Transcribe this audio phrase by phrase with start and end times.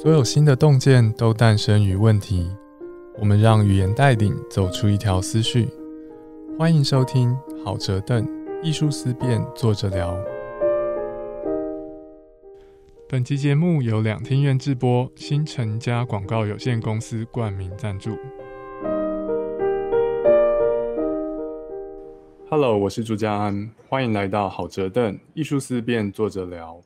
[0.00, 2.48] 所有新的洞见都诞生于问题。
[3.18, 5.66] 我们让语言带领走出一条思绪。
[6.56, 8.24] 欢迎收听好折凳
[8.62, 10.16] 艺术思辨，坐着聊。
[13.08, 18.16] 本期节目由两厅院制播新城家广告有限公司冠名赞助。
[22.48, 26.80] Hello，我是朱家安，欢迎来到好折凳艺术思辨，坐着聊。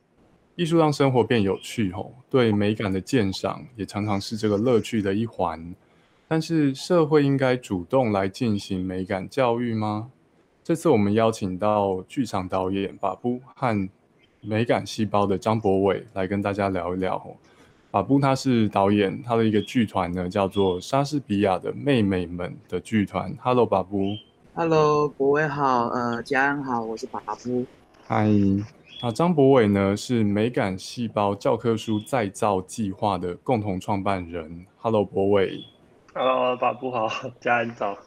[0.55, 5.73] 艺术让生活变有趣，吼，对美感的鉴赏也常常是这个乐趣的一环。
[6.27, 10.11] 但是，社会应该主动来进行美感教育吗？
[10.63, 13.89] 这次我们邀请到剧场导演把布和
[14.41, 17.17] 美感细胞的张博伟来跟大家聊一聊。
[17.17, 17.35] 吼，
[17.89, 23.35] 把布他是导演，他的一个剧团呢叫做莎士比亚的妹妹们的剧团。
[23.41, 24.15] Hello，把布。
[24.53, 27.65] Hello，博伟好，呃，家人好，我是把布。
[28.05, 28.29] 嗨。
[29.05, 29.97] 那张博伟呢？
[29.97, 34.65] 是美感细胞教科书再造计划的共同创办人。
[34.77, 35.59] Hello，博伟。
[36.13, 37.97] Hello，法布好，家人早。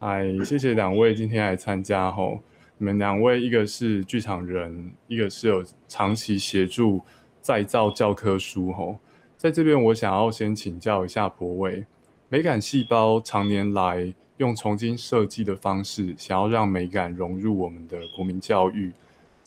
[0.00, 2.40] 嗨，谢谢两位今天来参加吼。
[2.76, 7.00] 你们两位，一个是剧场人，一个是有长期协助
[7.40, 8.98] 再造教科书吼。
[9.36, 11.86] 在这边，我想要先请教一下博伟，
[12.28, 18.92] 美感细胞常年来用重新设计的方式，想要让美感融入我们的国民教育。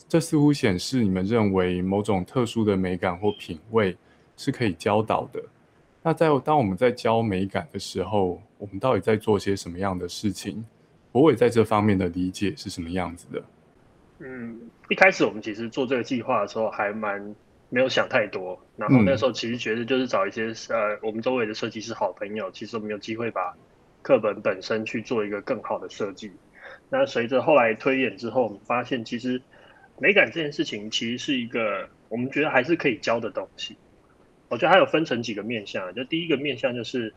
[0.08, 3.96] 这似乎显示你们认为某种特殊的美感或品味
[4.36, 5.42] 是可以教导的。
[6.00, 10.64] 那在当我们在教美感的时候，我们到底在做些什么样的事情？
[11.10, 13.42] 博伟在这方面的理解是什么样子的？
[14.20, 17.34] 嗯，一开始我们其实做这个计划的时候还蛮
[17.68, 23.56] 没有想太多，然后那时候其实觉得就是找一些呃我们周围的设计师好朋友，其实我们有机会把
[24.02, 26.30] 课本本身去做一个更好的设计。
[26.90, 29.42] 那随着后来推演之后，我们发现其实。
[29.98, 33.76] 美感这件事情其实是一个我们觉得还是可以教的东西。
[34.48, 37.12] 我觉得它有分成几个面向，就第一个面向就是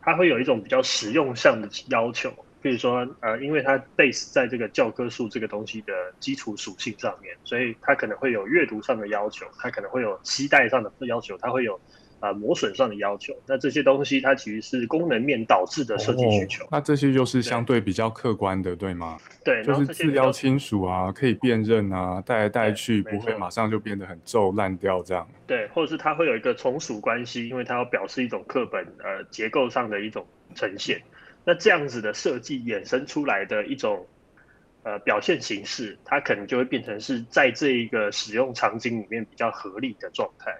[0.00, 11.80] 它会有一种比较实用上的要求，比如说呃，因为它 base 在这个教科书这个东西的基础属性上面，所以它可能会有阅读上的要求，它可能会有期待上的要求，它会有。
[12.20, 16.66] 啊，磨损上的要求，那这些东西它其实是功能面导致的设计需求。
[16.70, 19.16] 那这些就是相对比较客观的，对吗？
[19.44, 25.26] 对，就是字要清楚啊，可以辨认啊，带来带去不会马上就变得很皱烂掉这样。
[25.46, 31.00] 对，或者是它会有一个从属关系，因为它要表示一种课本呃结构上的一种呈现。
[31.44, 34.04] 那这样子的设计衍生出来的一种
[34.82, 40.52] 呃表现形式，它可能就会变成是在这一个使用场景里面比较合理的状态。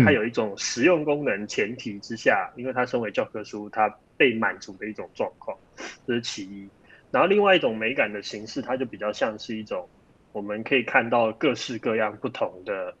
[0.00, 5.58] 它有一种实用功能前提之下，因为它身为教科书，它被满足的一种状况，
[6.06, 6.68] 这是其一。
[7.10, 9.88] 然后另外一种美感的形式，它就比较像是一种
[10.32, 12.94] 我们可以看到各式各样不同的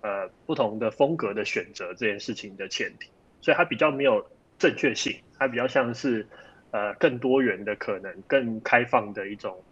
[0.00, 3.10] 呃不同的风格的选择这件事情的前提。
[3.40, 4.24] 所以它比较没有
[4.58, 6.26] 正确性，它比较像是
[6.70, 9.62] 呃更多元的可能、更开放的一种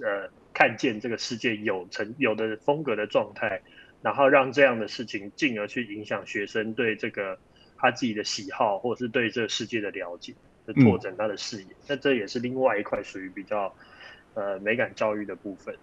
[0.00, 3.60] 呃看见这个世界有成有的风格的状态。
[4.00, 7.36] 然后让这样的事情进而去影响学生对这个
[7.76, 10.32] 他自己的喜好，或者是对这个世界的了解，
[10.66, 11.68] 就拓展他的视野。
[11.88, 13.74] 那这也是另外一块属于比较
[14.34, 15.74] 呃美感教育的部分。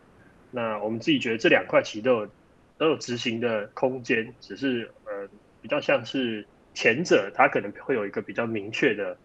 [0.49, 2.29] 那我们自己觉得这两块其实都有
[2.77, 5.27] 都有执行的空间，只是呃
[5.61, 9.17] 比较像是前者，它可能会有一个比较明确的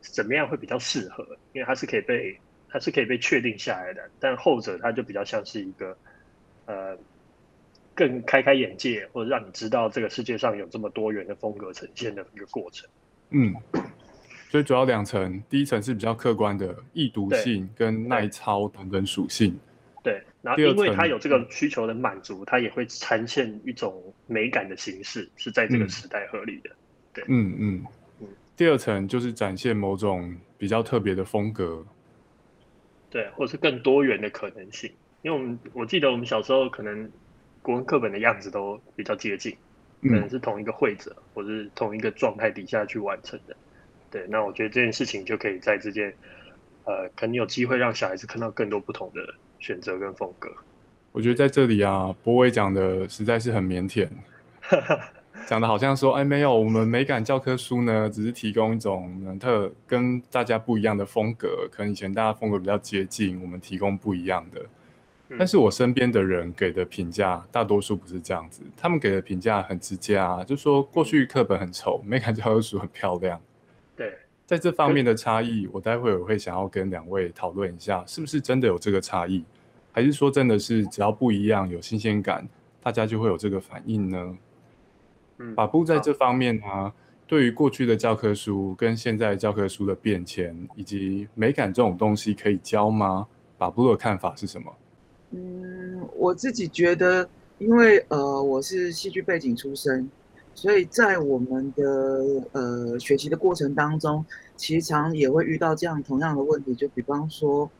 [0.00, 1.22] 怎么样会比较适合，
[1.52, 2.38] 因为它是可以被
[2.70, 4.10] 它是可以被确定下来的。
[4.18, 5.94] 但后者它就比较像是一个
[6.64, 6.96] 呃。
[7.98, 12.88] 更开开眼界，或者让你知道这个世界上有这么多元的风格呈现的一个过程。
[13.30, 13.52] 嗯，
[14.50, 19.58] 所以主要两层，第一层是比较客观的易读性跟耐操等等属性。
[20.04, 26.70] 对，然后因为它有这个需求的满足，它也会呈现一种美感的形式，是在这个时代合理的。
[27.12, 27.84] 对，嗯嗯
[28.20, 28.28] 嗯。
[28.56, 31.84] 第二层就是展现某种比较特别的风格。
[33.10, 34.88] 对，或是更多元的可能性。
[35.22, 37.10] 因为我们我记得我们小时候可能。
[37.68, 39.54] 国文课本的样子都比较接近，
[40.00, 43.54] 可能是同一个会者或是同一个状态底下去完成的。
[44.10, 46.10] 对，那我觉得这件事情就可以在这件，
[46.84, 49.20] 呃，可能有机会让小孩子看到更多不同的
[49.58, 50.50] 选择跟风格。
[51.12, 54.08] 我觉得在这里啊，博伟讲的实在是很腼腆，
[55.46, 64.64] 讲的好像说，哎，没有，我们美感教科书呢，只是提供一种特跟大家不一样的风格，可能以前大家风格比较接近，我们提供不一样的。
[65.36, 68.62] 但是我身边的人给的评价，大多数不是这样子。
[68.76, 73.38] 他们给的评价很直接啊，就说过去课本很丑，美感教科书很漂亮。
[73.94, 74.16] 对，
[74.46, 79.44] 在这方面的差异，我待会我会想要跟两位讨论一下，是不是真的有这个差异，
[79.92, 82.48] 还是说真的是只要不一样，有新鲜感，
[82.82, 84.38] 大家就会有这个反应呢？
[85.38, 86.92] 嗯，法布在这方面呢，
[87.26, 93.26] 对于过去的教科书跟现在教科书的变迁，以及美感这种东西可以教吗？
[93.58, 94.72] 法布的看法是什么？
[95.30, 97.28] 嗯，我自己觉得，
[97.58, 100.08] 因为呃我是戏剧背景出身，
[100.54, 104.24] 所以在我们的呃学习的过程当中，
[104.56, 107.70] 其实常也会遇到这样同样的问题，就比方说，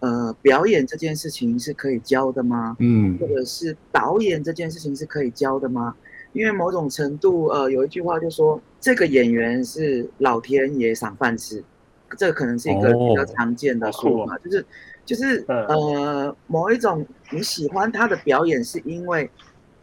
[0.00, 2.76] 呃表演这件事情是可以教的吗？
[2.78, 5.94] 嗯或者是导演这件事情是可以教的吗？
[6.34, 11.64] 因为某种程度，呃，有一句话就说，这个演员是老天爷赏饭吃，
[12.18, 14.64] 这个可能是一个比较哦常见的说法，就是
[15.08, 19.30] 就是嗯呃，某一种你喜欢他的表演，是因为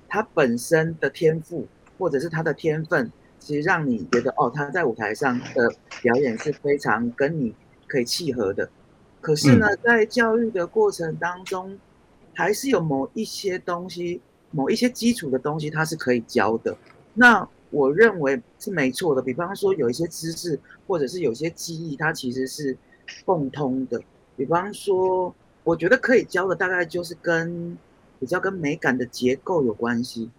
[0.08, 1.66] 他本身的天赋
[1.98, 5.68] 或者是他的天分，其实让你觉得哦，他在舞台上的
[6.04, 7.56] 表演是非常跟你
[7.88, 8.70] 可以契合的。
[9.20, 11.76] 可是呢，在教育的过程当中，
[12.36, 16.78] 还是有某一些东西，某一些基础的东西，它是可以教的。
[17.16, 19.24] 那我认为是没错的。
[19.24, 22.78] 比方说，有一些知识或者是有些记忆，它其实是
[23.26, 24.00] 共通的。
[24.36, 25.34] 比方说，
[25.64, 27.78] 我觉得可以教的大概就是跟
[28.20, 30.30] 比较跟美感的结构有关系。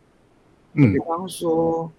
[0.74, 1.90] 嗯比方说，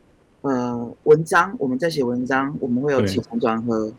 [0.42, 3.92] 呃，文章我们在写文章，我们会有起承转合。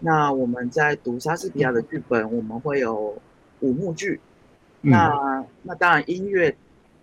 [0.00, 3.16] 那我们在读莎士比亚的剧本，我们会有
[3.60, 4.20] 五幕剧。
[4.82, 6.54] 嗯那那当然音乐，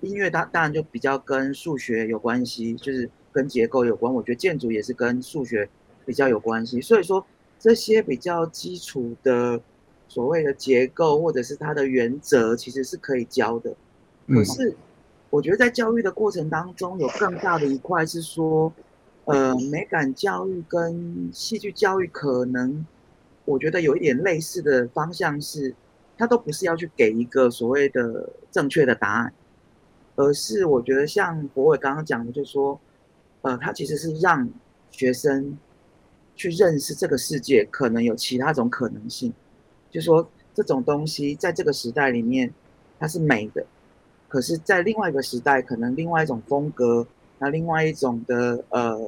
[0.02, 4.14] 音乐当当然就比较跟数学有关系，就是跟结构有关。
[4.14, 5.68] 我觉得建筑也是跟数学
[6.06, 6.80] 比较有关系。
[6.80, 7.26] 所以说
[7.58, 9.60] 这些比较基础的
[10.14, 13.72] 所谓的结构或者是它的原则，其实是可以教的。
[14.28, 14.76] 可嗯是
[15.32, 18.72] 我觉得在教育的过程当中，有更大的一块是说，
[19.26, 22.86] 呃，美感教育跟戏剧教育可能，
[23.46, 25.74] 我觉得有一点类似的方向是，
[26.16, 29.34] 它都不是要去给一个所谓的正确的答案，
[30.16, 32.80] 而是我觉得像博伟刚刚讲的，就是说，
[33.42, 34.48] 呃，它其实是让
[34.92, 35.58] 学生
[36.36, 39.34] 去认识这个世界可能有其他种可能性，
[39.94, 42.52] 就说这种东西在这个时代里面
[43.00, 43.64] 它是美的，
[44.28, 47.06] 可是，在另外一个时代，可能另外一种风格，
[47.38, 49.00] 那另外一种的呃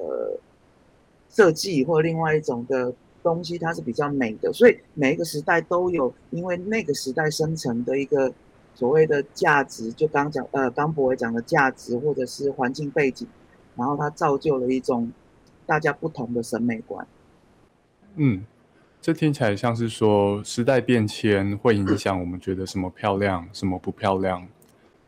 [1.32, 2.94] 设计或另外一种的
[3.24, 4.54] 东西，它是比较美的。
[4.54, 8.32] 所以每一个时代都有，因为那个时代生成的一个
[8.76, 13.28] 所谓的价值，就刚讲呃刚博伟讲的价值，或者是环境背景，
[13.76, 15.12] 然后它造就了一种
[15.66, 17.08] 大家不同的审美观。
[18.18, 18.46] 嗯，
[19.06, 24.40] 这听起来像是说时代变迁会影响我们觉得什么漂亮，什么不漂亮。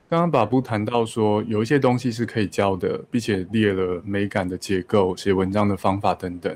[0.07, 6.55] 刚刚把布谈到说有一些东西是可以教的，并且列了美感的结构、写文章的方法等等。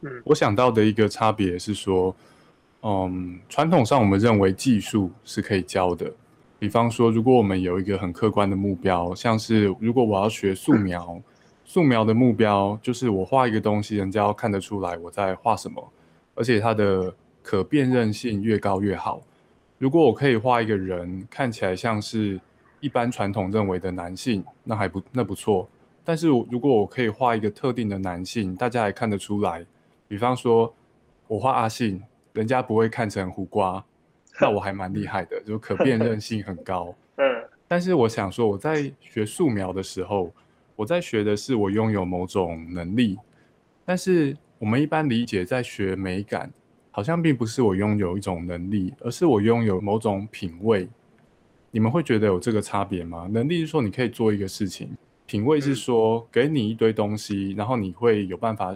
[0.00, 2.12] 嗯我想到的一个差别是说，
[2.82, 6.12] 嗯，传统上我们认为技术是可以教的，
[6.58, 11.22] 比方说，如果我们有一个很客观的目标，像是如果我要学素描，
[11.64, 15.92] 素描的目标就是我画一个东西，人家要看得出来我在画什么，
[16.34, 19.22] 而且它的可辨认性越高越好。
[19.78, 22.40] 如果我可以画一个人，看起来像是
[22.80, 25.68] 一般传统认为的男性，那还不那不错。
[26.04, 29.64] 但是如果我可以画一个特定的男性，大家还看得出来，
[30.08, 30.72] 比方说
[31.26, 32.02] 我画阿信，
[32.32, 33.84] 人家不会看成胡瓜，
[34.40, 36.94] 那我还蛮厉害的，就可辨认性很高。
[37.16, 37.24] 嗯
[37.68, 40.30] 但是我想说，我在学素描的时候，
[40.76, 43.18] 我在学的是我拥有某种能力，
[43.84, 46.48] 但是我们一般理解在学美感，
[46.92, 50.88] 好像并不是我拥有一种能力，而是我拥有某种品味。
[51.72, 53.28] 你们会觉得有这个差别吗？
[53.32, 58.72] 能力是说你可以做一个事情，品味是说给你一堆东西，然后你会有办法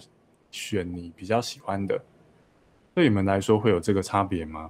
[0.50, 2.04] 选你比较喜欢的。
[2.92, 4.68] 对你们来说会有这个差别吗？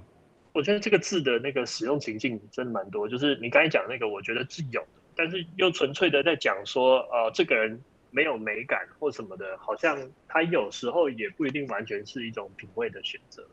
[0.53, 9.97] 我觉得这个字的那个使用情境真的蛮多，就是你刚才讲那个，我觉得是有的，但是又纯粹的在讲说，呃，这个人没有美感或什么的，好像
[10.27, 13.45] 它有时候也不一定完全是一种品味的选择。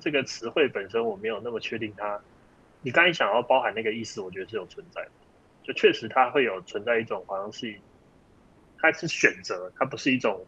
[0.00, 2.20] 这个词汇本身我没有那么确定它，
[2.82, 5.10] 你刚才想要包含那个意思，我觉得是有存在的，
[5.62, 7.78] 就确实它会有存在一种好像是，
[8.78, 10.44] 它是选择，它不是一种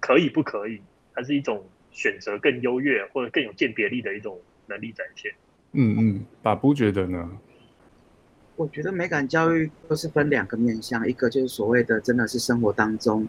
[0.00, 0.80] 可以不可以，
[1.14, 5.32] 它是一种选择更优越或者更有鉴别力的一种能力展现。
[5.72, 7.38] 嗯嗯，把不觉得呢？
[8.56, 13.26] 我觉得美感教育都是分两个面向，一个就是所谓的真的是生活当中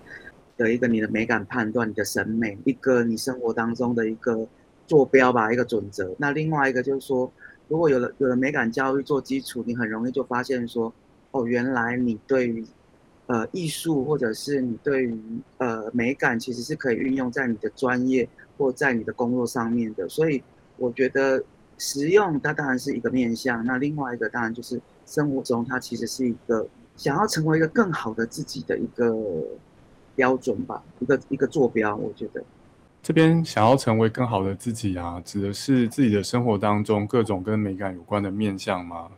[0.56, 4.48] 的一个你的美感判断、你的审美，一个你生活当中的一个
[4.86, 6.14] 坐标吧，一个准则。
[6.20, 7.32] 那另外一个就是说，
[7.68, 10.94] 如果有了有了美感教育做基础，你很容易就发现说，
[11.32, 12.64] 哦，原来你对于
[13.26, 15.20] 呃艺术或者是你对于
[15.58, 18.30] 呃美感其实是可以运用在你的专业
[18.60, 20.08] 或在你的工作上面的。
[20.08, 20.44] 所以
[20.78, 21.44] 我觉得
[21.80, 29.16] 实用它当然是一个面向，那另外一个当然就是生活中它其实是一个想要成为一个更好的自己的一个
[30.16, 31.96] 标准吧，一个一个坐标。
[31.96, 32.44] 我觉得
[33.02, 39.10] 这边想要成为更好的自己啊，指的是自己的生活当中各种跟美感有关的面向吗？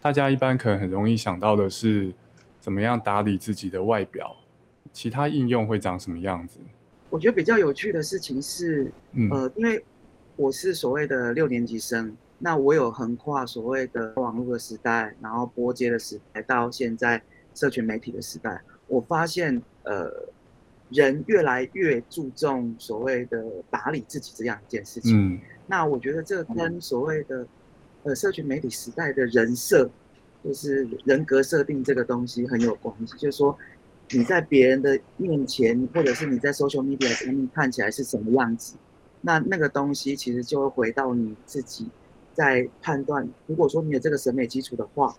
[0.00, 2.12] 大家一般可能很容易想到的是
[2.60, 4.36] 怎么样打理自己的外表，
[4.92, 6.58] 其他应用会长什么样子？
[7.08, 8.90] 我觉得比较有趣的事情是，
[9.30, 9.84] 呃，因为
[10.36, 17.22] 我是所谓的六年级生，那我有横跨所谓的网络的时代，然后波接的时代，到现在
[17.54, 20.10] 社群媒体的时代，我发现，呃，
[20.90, 25.34] 人越来越注重所谓的打理自己这样一件事情。
[25.34, 27.46] 嗯，那我觉得这跟所谓的
[28.02, 29.88] 呃，社群媒体时代的人设，
[30.42, 33.16] 就是人格设定这个东西很有关系。
[33.18, 33.56] 就是说，
[34.10, 38.74] 你在别人的面前，或者是你在 social media 上面看起来是什么样子，
[39.20, 41.88] 那那个东西其实就会回到你自己
[42.34, 43.28] 在判断。
[43.46, 45.14] 如果说你有这个审美基础的话，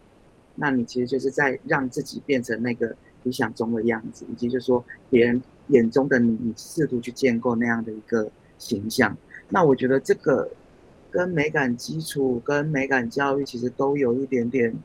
[0.56, 9.18] 那你其实就是在让自己变成那个理想中的样子，以及就是说别人眼中的你，你试图去建构那样的一个形象。
[9.50, 10.50] 那我觉得这个。
[11.14, 14.76] 跟美感基础、跟美感教育其实都有一点点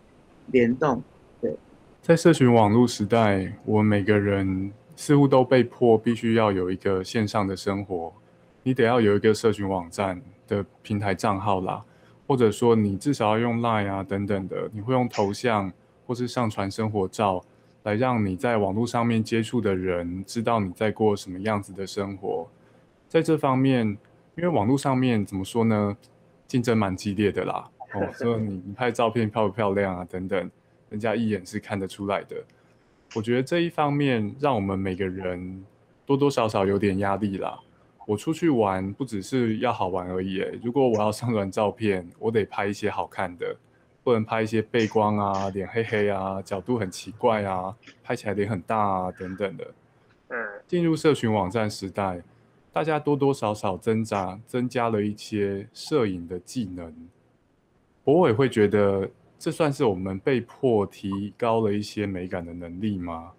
[0.48, 1.02] 联动。
[1.40, 1.56] 对，
[2.02, 8.12] 在社群网络时代，我们每个人似乎都被迫必须要有一个线上的生活。
[8.62, 11.82] 你得要有一个社群网站的平台账号啦，
[12.28, 15.72] 或者说你至少要用 Line 啊等等的，你会用头像
[16.06, 17.42] 或是上传生活照，
[17.84, 22.46] 来让你在网络上面接触的人知道你在过什么样子的生活。
[23.08, 23.86] 在这方面，
[24.36, 25.96] 因为网络上面怎么说呢？
[26.46, 30.06] 竞争蛮激烈的啦， 哦，所以你你拍照片漂不漂亮啊？
[30.10, 30.50] 等等，
[30.90, 32.36] 人家一眼是看得出来的。
[33.14, 35.64] 我觉得这一方面让我们每个人
[36.04, 37.58] 多多少少有点压力啦。
[38.08, 43.54] 我出去玩不只是要好玩而已，如果我要上传照片，我得拍一些好看的，
[44.02, 49.74] 不能拍一些背光啊、脸黑黑啊、角度很奇怪啊、拍起来脸很大啊等等的。
[50.28, 50.36] 嗯，
[50.66, 52.22] 进入社群网站时代。
[52.72, 56.94] 大家多多少少增加增加了一些摄影的技能，
[58.04, 59.06] 博伟会觉得
[59.38, 63.32] 这算是我们被迫提高了一些美感的能力吗？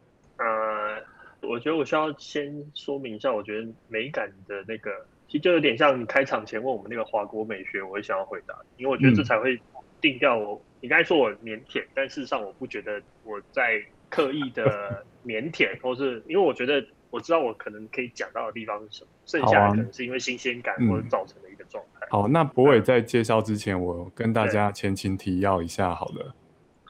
[1.41, 4.91] 呃，我觉得我需要先说明一下，我觉得美感的那个，
[5.27, 9.59] 其实就有点像你开场前问我们那个华国美学，我会想要回答，因为我觉得这才会
[10.01, 10.61] 定掉我。
[10.81, 16.85] 你刚才说我腼腆，但事实上我不觉得我在刻意的 腼腆，或是因为我觉得。
[17.11, 22.05] 我知道我可能可以讲到的地方是什么，剩下的可能是因为新鲜感或者造成的一个状态。
[22.11, 26.35] 好，那博伟在介绍之前，我跟大家前情提要一下好了。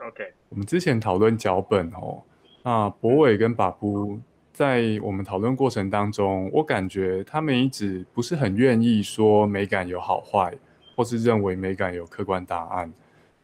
[0.06, 2.22] OK，我们之前讨论脚本哦，
[2.66, 4.20] 那博伟跟把布
[4.60, 10.54] 在我们讨论过程当中，我感觉他们一直不是很愿意说美感有好坏，
[10.98, 12.92] 或是认为美感有客观答案。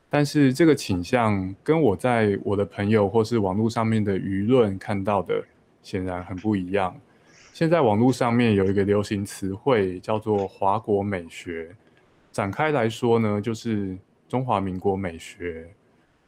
[0.10, 5.42] 但是这个倾向跟我在我的朋友或是网络上面的舆论看到的。
[5.82, 6.94] 显然很不一样。
[7.54, 11.74] 现在网络上面有一个流行词汇叫做“华国美学”，
[12.34, 13.96] 展开来说呢，就是
[14.28, 15.66] 中华民国美学。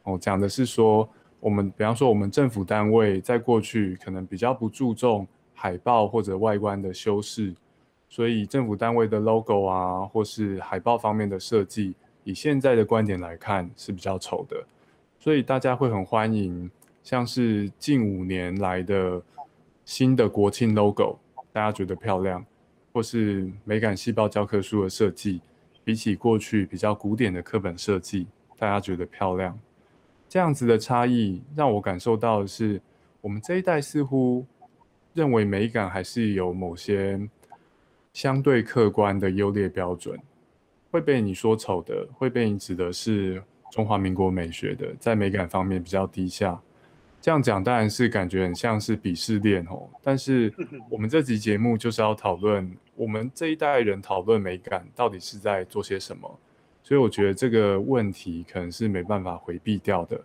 [0.04, 1.06] 哦，讲的是说，
[1.40, 7.54] 我们比方说，我们政府单位在过去可能比较不注重海报或者外观的修饰，
[8.08, 14.56] 所以政府单位的 logo 啊，或是海报方面的设计，以现在的观点来看是比较丑的。
[15.18, 16.70] 所以大家会很欢迎，
[17.02, 19.22] 像是近五年来的。
[19.84, 21.18] 新的国庆 logo，
[21.50, 22.44] 大家觉得漂亮，
[22.92, 25.40] 或是美感细胞教科书的设计，
[25.82, 28.26] 比起过去比较古典的课本设计，
[28.58, 29.58] 大家觉得漂亮。
[30.28, 32.80] 这样子的差异让我感受到的是，
[33.20, 34.44] 我们这一代似乎
[35.14, 37.18] 认为美感还是有某些
[38.12, 40.18] 相对客观的优劣标准，
[40.90, 46.60] 会被你说丑的，会被你指的是中华民国美学的，在美感方面比较低下。
[47.20, 50.54] 这样讲当然是感觉很像是鄙视链哦，但是
[50.88, 56.38] 我们这集节目就是要讨论我们这一代人讨论美感到底是在做些什么，
[56.88, 60.24] 所以我觉得这个问题可能是没办法回避掉的。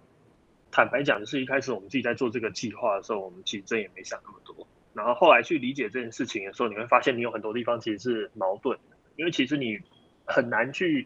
[0.72, 4.66] 坦白讲，是一开始我们自己在做这个计划的时候，我们其实真也没想那么多。
[4.94, 9.78] 然后后来去理解这件事情的时候，你会发现你有很多地方其实是矛盾的，因为其实你
[10.24, 11.06] 很难去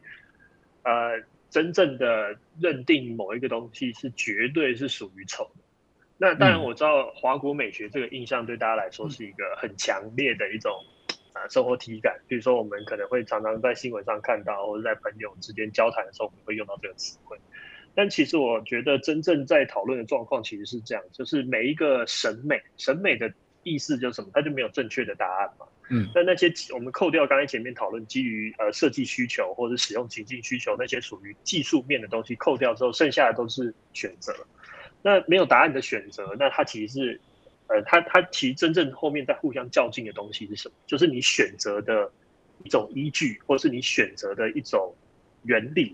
[0.83, 5.63] 呃真正的认定某一个东西是绝对是属于丑的。
[6.19, 10.71] 那当然，我知道华国美学这个印象对大家来说是一个很强烈的一种
[11.37, 12.19] 啊生活体感。
[12.27, 17.37] 比如说，我们可能会常常在新闻上看到，或者在朋友之间交谈的时候，我们会用到这个词汇。
[17.95, 24.29] 但其实我觉得，真正在讨论的状况其实是这样：，就是每一个审美，审美的意思就是什么？
[24.33, 25.65] 它就没有正确的答案嘛。
[25.89, 26.07] 嗯。
[26.13, 34.33] 那那些我们扣掉刚才前面讨论基于呃设计需求或者使用情境需求那些属于技术面的东西，扣掉之后，剩下的都是选择。
[35.01, 37.21] 那没有答案的选择，那它其实是
[37.69, 40.75] 呃，它它其实真正后面在互相较劲的东西是什么？
[40.85, 42.09] 就是你选择的
[42.63, 44.95] 一种依据，或是你选择的一种
[45.43, 45.93] 原理。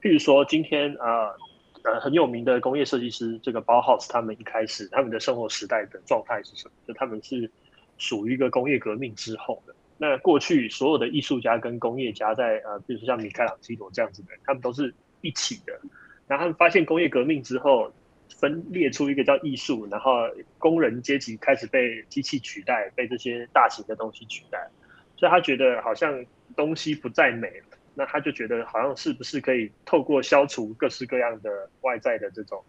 [0.00, 1.34] 譬如说，今天啊，
[1.82, 6.74] 呃，很有名的工业设计师这个包 house，他们一开始他们的生活时代的状态是什么？
[6.86, 7.50] 就他们是
[7.98, 9.74] 属于一个工业革命之后的。
[9.98, 15.72] 那过去所有的艺术家跟工业家在呃，比如说像米开朗基罗这样子的人，他们都是一起的。
[16.28, 17.92] 然后他们发现工业革命之后。
[18.38, 20.12] 分裂出一个叫艺术，然后
[20.58, 24.70] 工人阶级开始被机器取代，被这些大型的东西取代，
[25.16, 26.24] 所以他觉得好像
[26.56, 32.64] 东西不再美了，那他就觉得好像是不是可以透过消除各式各样的外在的这种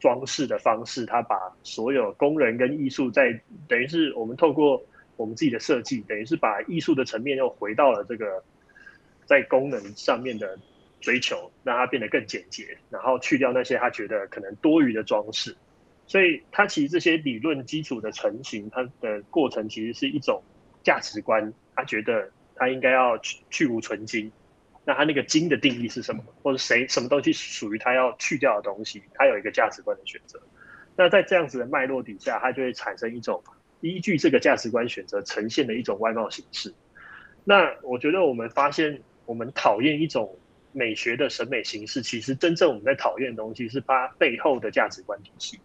[0.00, 4.82] 装饰的方式，他把所有工人跟艺术在等于是我们透过
[5.16, 8.42] 我们自己的设计，等于是把艺术的层面又回到了这个
[9.26, 10.58] 在功能上面的。
[11.02, 15.54] 追求让它变得更简洁，然后去掉那些他觉得可能多余的装饰，
[16.06, 20.42] 所以他其实这些理论基础的成型，它的过程其实是一种
[20.82, 21.52] 价值观。
[21.74, 24.30] 他觉得他应该要去去无存精，
[24.84, 26.22] 那他那个精的定义是什么？
[26.42, 29.02] 或者谁什么东西属于他要去掉的东西？
[29.14, 30.40] 他有一个价值观的选择。
[30.96, 33.42] 那在这样子的脉络底下，他就会产生一种
[33.80, 36.72] 依据这个价值观选择呈现的一种外貌形式。
[37.44, 40.38] 那我觉得我们发现，我们讨厌一种。
[40.72, 45.60] 美学的审美形式，其实真正我们在讨厌的东西是它背后的价值观体系。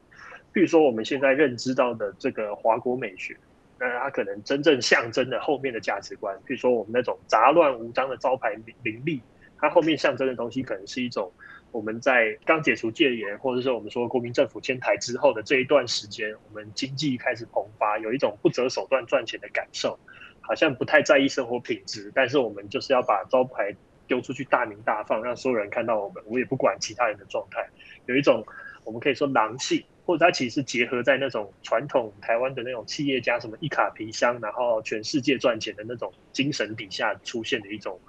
[0.53, 3.37] 比如说，我们现在认知到的这个华国美学，
[3.79, 9.21] 那它可能真正象征的后面的价值观，比如说我们那种杂乱无章的招牌林立，
[9.59, 11.31] 它后面象征的东西可能是一种
[11.71, 19.99] 我们在刚解除戒严，或者说我们说国民政府迁台之后的这一段时间，我们经济开始蓬发，有一种不择手段赚钱的感受，
[20.41, 23.75] 好像不太在意生活品质，但是我们就是要把招牌。
[24.07, 27.67] 丢出去大名大放，让所有人看到我们，我也不管其他人的状态。
[28.05, 28.45] 有一种
[28.83, 37.99] 我们可以说狼性，或者它其实是结合在那种传统台湾的那种企业家，什么一卡皮箱，然后全世界赚钱的那种精神底下出现的一种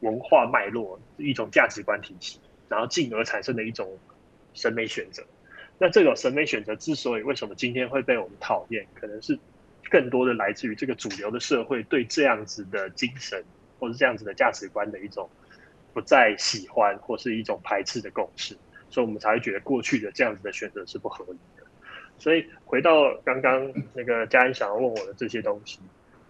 [0.00, 3.98] 文化脉络，一种价值观体系，然后进而产生的一种
[4.52, 5.24] 审美选择。
[5.78, 9.36] 那这种审美选择之所以为什么今天会被我们讨厌，可能是
[9.90, 13.44] 更多的来自于这个主流的社会对这样子的精神。
[13.78, 15.28] 或是这样子的价值观的一种
[15.92, 18.56] 不再喜欢，或是一种排斥的共识，
[18.90, 21.64] 所以我们才会觉得过去的这样子的选择是不合理的。
[22.18, 25.80] 所以回到刚刚那个嘉恩想要问我的这些东西，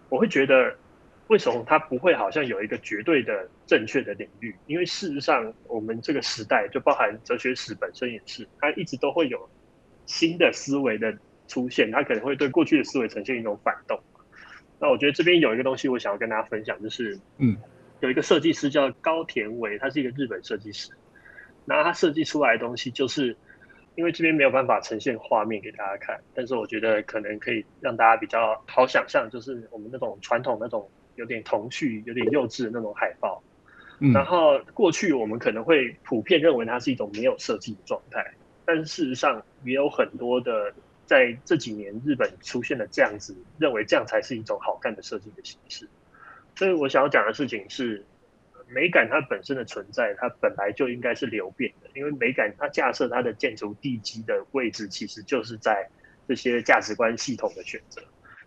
[0.09, 0.75] 我会觉得
[1.27, 4.55] 为什么它不会好像有一个绝对的正确的领域？
[4.67, 9.49] 因为事实上，我们这个时代就包含哲学史本身也是，它一直都会有
[10.05, 11.15] 新的思维的
[11.47, 13.99] 出现，它可能会对过去的思维呈现一种反动。
[14.77, 17.55] 那我觉得这边有一个东西，我想要跟大家分享，就是嗯，
[18.01, 20.91] 有一个设计师叫高田唯，他是一个日本设计师。
[21.65, 23.35] 然后他设计出来的东西，就是
[23.95, 33.41] 因为这边没有办法呈现画面给大家看，但是我觉得可能可以让大家比较好想象，就是我们那种传统那种有点童趣、有点幼稚的那种海报。
[34.13, 38.21] 然后过去我们可能会普遍认为它是一种没有设计的状态，
[38.65, 40.73] 但是事实上也有很多的。
[41.05, 45.87] 在这几年，日本出现了这样子，认为这样才是一种好看的设计的形式。
[46.55, 48.03] 所以我想要讲的事情是，
[48.67, 51.89] 美感它本身的存在，它本来就应该是流变的。
[51.93, 55.87] 因为美感它架设它的建筑地基的位置，其实就是在
[56.27, 58.01] 这些价值观系统的选择。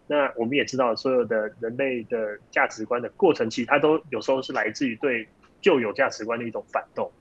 [0.07, 5.29] 那我们也知道，所有的人类的价值观的过程，其实它都有时候是来自于对
[5.61, 7.13] 旧有价值观的一种反动。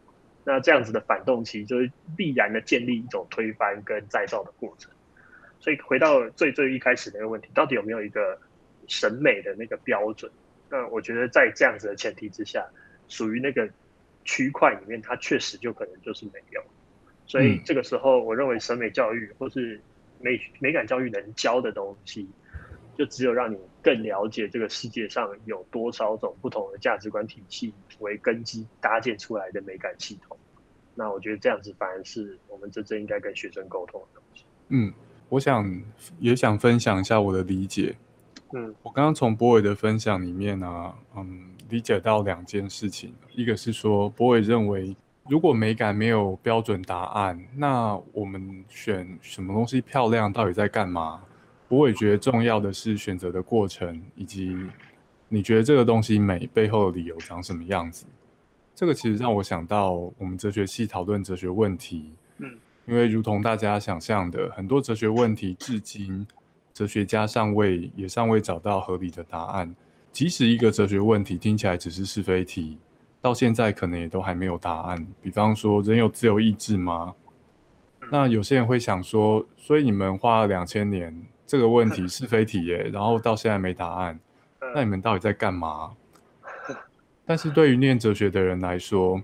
[0.45, 4.89] 那这样子的反动，其实就是必然的建立一种推翻跟再造的过程。
[5.67, 8.39] 所以回到最最一开始那个问题，到底有没有一个
[8.88, 10.32] 审美的那个标准？
[10.69, 12.65] 那我觉得在这样子的前提之下，
[13.10, 13.69] 属于那个
[14.23, 16.63] 区块里面，它确实就可能就是没有。
[17.25, 19.77] 所以这个时候，我认为审美教育或是
[20.21, 22.25] 美美感教育能教的东西，
[22.97, 30.38] 就只有让你更了解这个世界上有多少种不同的价值观体系为根基搭建出来的美感系统。
[30.95, 34.45] 那我觉得这样子反而是我们真正应该跟学生沟通的东西。
[34.69, 34.93] 嗯。
[35.29, 35.81] 我想
[36.19, 37.95] 也想分享一下我的理解。
[38.53, 43.13] 嗯，我刚刚从博伟的分享里面呢，嗯，理解到两件事情。
[43.35, 44.95] 一个是说，博伟认为，
[45.27, 51.21] 如果美感没有标准答案，那我们选什么东西漂亮，到底在干嘛？
[51.67, 54.55] 博伟觉得重要的是选择的过程，以及
[55.27, 58.05] 你觉得这个东西美背后的理由长什么样子。
[58.73, 62.13] 这个其实让我想到我们哲学系讨论哲学问题。
[62.88, 62.91] 嗯。
[62.91, 66.26] 因为如同大家想象的，很多哲学问题至今
[66.73, 69.76] 哲学家尚未也尚未找到合理的答案。
[70.12, 72.80] 即使一个哲学问题听起来只是是非题，
[73.21, 75.08] 到现在可能也都还没有答案。
[75.21, 77.13] 比方说，人有自由意志吗？
[78.12, 81.13] 那有些人会想说，所以你们花了两千年
[81.45, 84.19] 这个问题是非题耶，然后到现在没答案，
[84.73, 85.91] 那你们到底在干嘛？
[87.26, 89.21] 但是对于念哲学的人来说，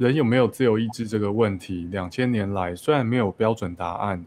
[0.00, 4.24] 人有没有自由意志这个问题，两千年来虽然没有标准答案，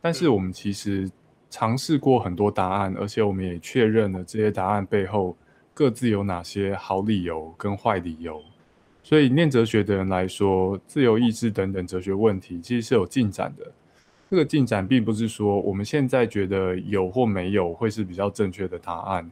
[0.00, 1.10] 但是我们其实
[1.50, 5.36] 尝试过很多答案，而且我们也确认了这些答案背后
[5.74, 8.40] 各自有哪些好理由跟坏理由。
[9.02, 13.66] 所以念哲学的人来说，自由意志等等哲学问题其实是有进展的。
[14.30, 19.28] 这个进展并不是说我们现在觉得有或没有会是比较正确的答案，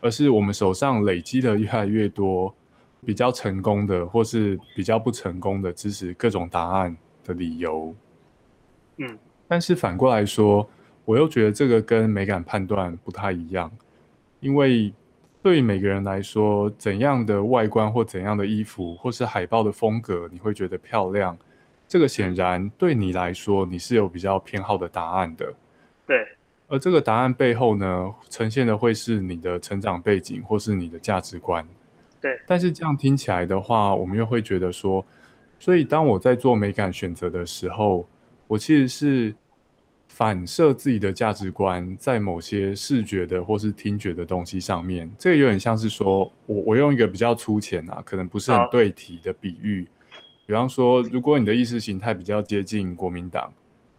[0.00, 2.54] 而是我们手上累积的越来越多。
[3.04, 7.94] 比较成功的，或是比较不成功的，支持各种答案的理由。
[8.98, 10.68] 嗯，但是反过来说，
[11.04, 13.70] 我又觉得这个跟美感判断不太一样，
[14.40, 14.92] 因为
[15.42, 21.36] 对于每个人来说，怎样的外观或怎样的衣服，或是海报的风格，你会觉得漂亮，
[21.88, 25.52] 这个显然对你来说，你是有比较偏好的答案的。
[26.06, 26.24] 对，
[26.68, 31.66] 而这个答案背后呢，呈现的会是你的成长背景，或是你的价值观。
[32.22, 35.04] 对，但是这样听起来的话，我们又会觉得说，
[35.58, 38.08] 所以当我在做美感选择的时候，
[38.46, 39.34] 我其实是
[40.06, 45.10] 反射自己的价值观在某些视觉的或是听觉的东西上面。
[45.18, 49.88] 这个有点像是说，我我用一个比较粗浅啊，可能不是很对题的比喻，
[50.46, 53.52] 比方说，如果你的意识形态比较接近国民党，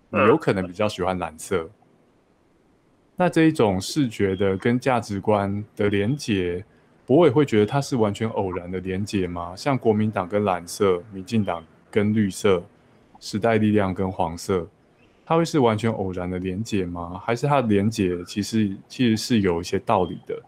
[0.09, 1.69] 你有可能比较喜欢蓝色。
[3.17, 6.63] 那这一种视觉的跟价值观的连结。
[7.05, 9.53] 博伟会觉得它是完全偶然的连结吗？
[9.55, 12.63] 像国民党跟蓝色，民进党跟绿色，
[13.19, 14.65] 时代力量跟黄色，
[15.25, 17.21] 它会是完全偶然的连结吗？
[17.25, 20.41] 还是它的连结其实其实是有一些道理的？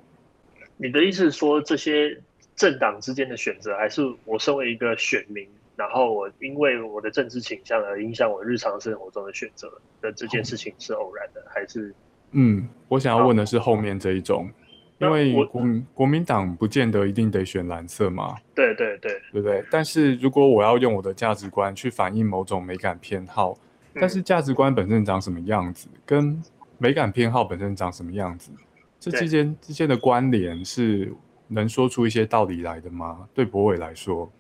[0.78, 2.18] 你的意思是说，这些
[2.56, 9.70] 政党之间的选择，还是我身为一个选民，然后我因为我的政治倾向而影响我日常生活中的选择
[10.02, 11.94] 的这件事情是偶然的，还是？
[12.32, 14.50] 嗯，我想要问的是后面这一种。
[14.98, 19.62] 因为国国民党不见得一定得选蓝色嘛，对对对，对不对？
[19.70, 23.58] 但是如果我要用我的价值观去反映某种美感偏好，
[23.94, 26.42] 但是价值观本身长什么样子，跟
[26.78, 28.52] 美感偏好本身长什么样子，
[28.98, 31.14] 这之间之间的关联是
[31.50, 33.28] 能说出一些道理来的吗？
[33.34, 34.32] 对博伟来说，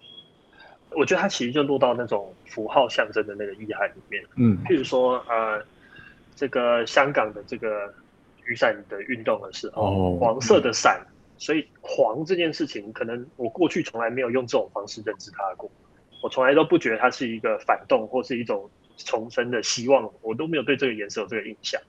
[0.91, 5.61] 我觉得他其实就落到那种符号象征的那个意涵里面，嗯，譬如说呃，
[6.33, 7.93] 这个香港的这个。
[8.45, 11.05] 雨伞的运动的时候，黄色的伞，
[11.38, 15.69] 所以黄这件事情，可能我过去从来没有用这种方式认知它过，
[16.21, 21.81] 我从来都不觉得它是一个反动或是一种重生的希望，我都没有对这个颜色有这个印象。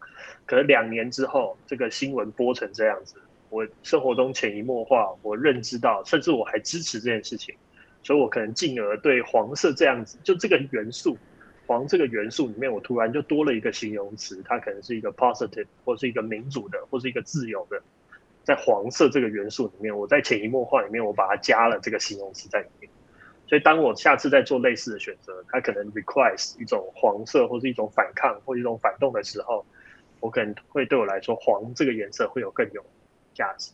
[0.45, 3.17] 可能两年之后，这个新闻播成这样子，
[3.51, 7.55] 我生活中潜移默化，我认知到，甚至我还支持这件事情，
[8.03, 11.17] 所以我可能进而对黄色这样子，就这个元素。
[11.67, 17.83] 黄这个元素里面，我突然就多了一个形容词，它可能是一个 positive，或是一个民主的，或是一个自由的。
[18.45, 22.89] 在黄色这个元素里面，我在潜移默化里面，我把它加了这个形容词在里面。
[23.49, 29.67] 所以，当我下次再做类似的选择，它可能 requires 一种黄色，或是一种反抗，或一种反动的时候，
[30.21, 32.85] 我可能会对我来说，黄这个颜色会有更有
[33.35, 33.73] 价值。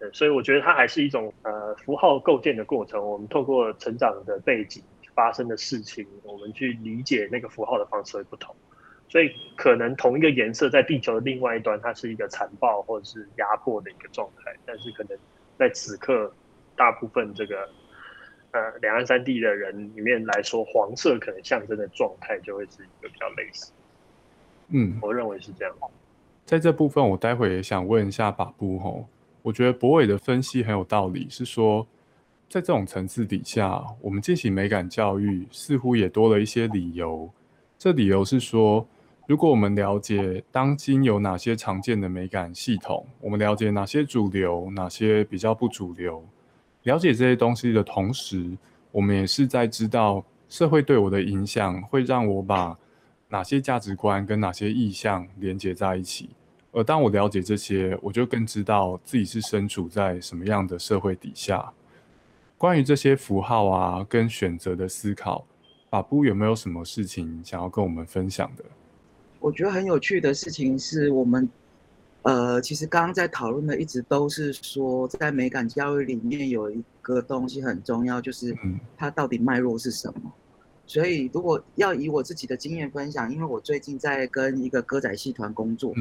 [0.00, 3.08] 对，所以我觉得它还是一种呃符号构建的过程。
[3.08, 4.82] 我们透过成长的背景。
[5.20, 8.56] 发生的事情，我们去理解那个符号的方式会不同，
[9.06, 15.18] 所以可能同一个颜色在地球的另外一端，它是一个残暴或者是压迫的一个状态，但是可能
[15.58, 16.32] 在此刻，
[16.74, 17.68] 大部分这个
[18.52, 23.72] 呃两岸三地的人里面来说，黄色可能象征的状态就会是一个比较类似。
[24.68, 25.74] 嗯，我认为是这样。
[26.46, 29.06] 在这部分，我待会也想问一下把布吼，
[29.42, 31.86] 我觉得博伟的分析很有道理，是说。
[32.50, 37.30] 在这种层次底下，我们进行美感教育，似乎也多了一些理由。
[37.78, 38.84] 这理由是说，
[39.28, 46.26] 如果我们了解当今有哪些常见的美感系统，我们了解哪些主流，哪些比较不主流，
[46.82, 48.58] 了解这些东西的同时，
[48.90, 52.76] 我们也是在知道社会对我的影响，会让我把
[53.28, 56.30] 哪些价值观跟哪些意向连接在一起。
[56.72, 61.72] 而当我了解这些，我就更知道自己是身处在什么样的社会底下。
[62.60, 65.46] 关于这些符号啊，跟选择的思考，
[65.88, 68.62] 法布有没有什么事情想要跟我们分享的？
[69.38, 71.48] 我觉得很有趣的事情是我们，
[72.20, 78.54] 呃，其实刚刚在讨论的一直都是说，在美感教育里面有一个东西很重要，就是
[78.94, 80.30] 它到底脉络是什么。
[80.84, 85.94] 所以如果要以我自己的经验分享，因为我最近在跟一个歌仔戏团工作。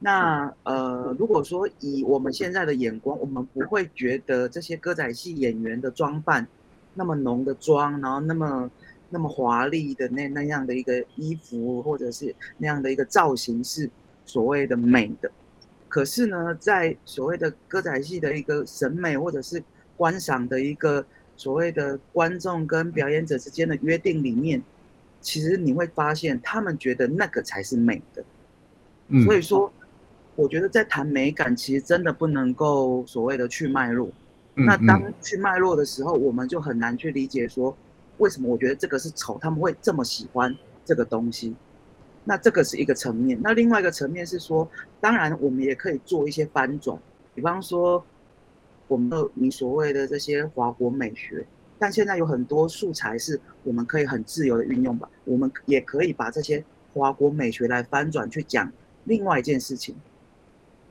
[0.00, 6.46] 那呃，如果说以我们现在的眼光，我们不会觉得这些歌仔戏演员的装扮
[6.94, 8.70] 那么浓的妆，然后那么
[9.10, 13.90] 那么华丽的那那样的一个衣服，或者是那样的一个造型是
[14.24, 15.30] 所谓的美的。
[15.88, 19.62] 可是呢，在所谓的歌仔戏的一个审美或者是
[19.96, 21.04] 观赏的一个
[21.36, 24.62] 所谓的观众跟表演者之间的约定里面，
[25.20, 28.22] 其实你会发现，他们觉得那个才是美的。
[29.08, 29.72] 嗯，所以说，
[30.38, 34.08] 我觉得在谈美感，其实真的不能够所谓的去脉络。
[34.54, 37.76] 嗯那当嗯去脉络的时候，我们就很难去理解说，
[38.18, 41.56] 为什么我觉得这个是丑，他们会这么喜欢这个东西。
[42.22, 44.70] 那这个是一个层面，那另外一个层面是说，
[45.00, 46.96] 当然我们也可以做一些翻转，
[47.34, 48.04] 比方说，
[48.86, 51.44] 我们的你所谓的这些华国美学，
[51.80, 56.62] 但现在有很多素材是我们可以很自由的运用吧，我们也可以把这些
[56.94, 58.70] 华国美学来翻转去讲
[59.02, 59.96] 另外一件事情，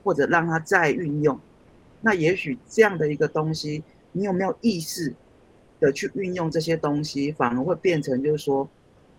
[0.02, 1.38] 或者让它再运用。
[2.00, 3.82] 那也许这样的一个东西，
[4.12, 5.14] 你有没有意识
[5.80, 8.68] 的去运用这些东西，反而会变成就是说，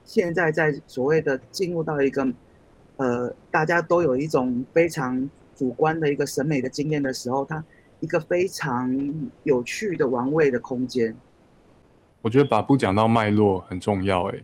[0.05, 2.25] 现在在所谓的进入到一个，
[2.97, 7.63] 呃，大家都有一种非常主观的一个审美的经验的时候，它
[7.99, 9.13] 一个非常
[9.43, 11.15] 有趣的玩味的空间。
[12.21, 14.43] 我觉得把不讲到脉络很重要，诶，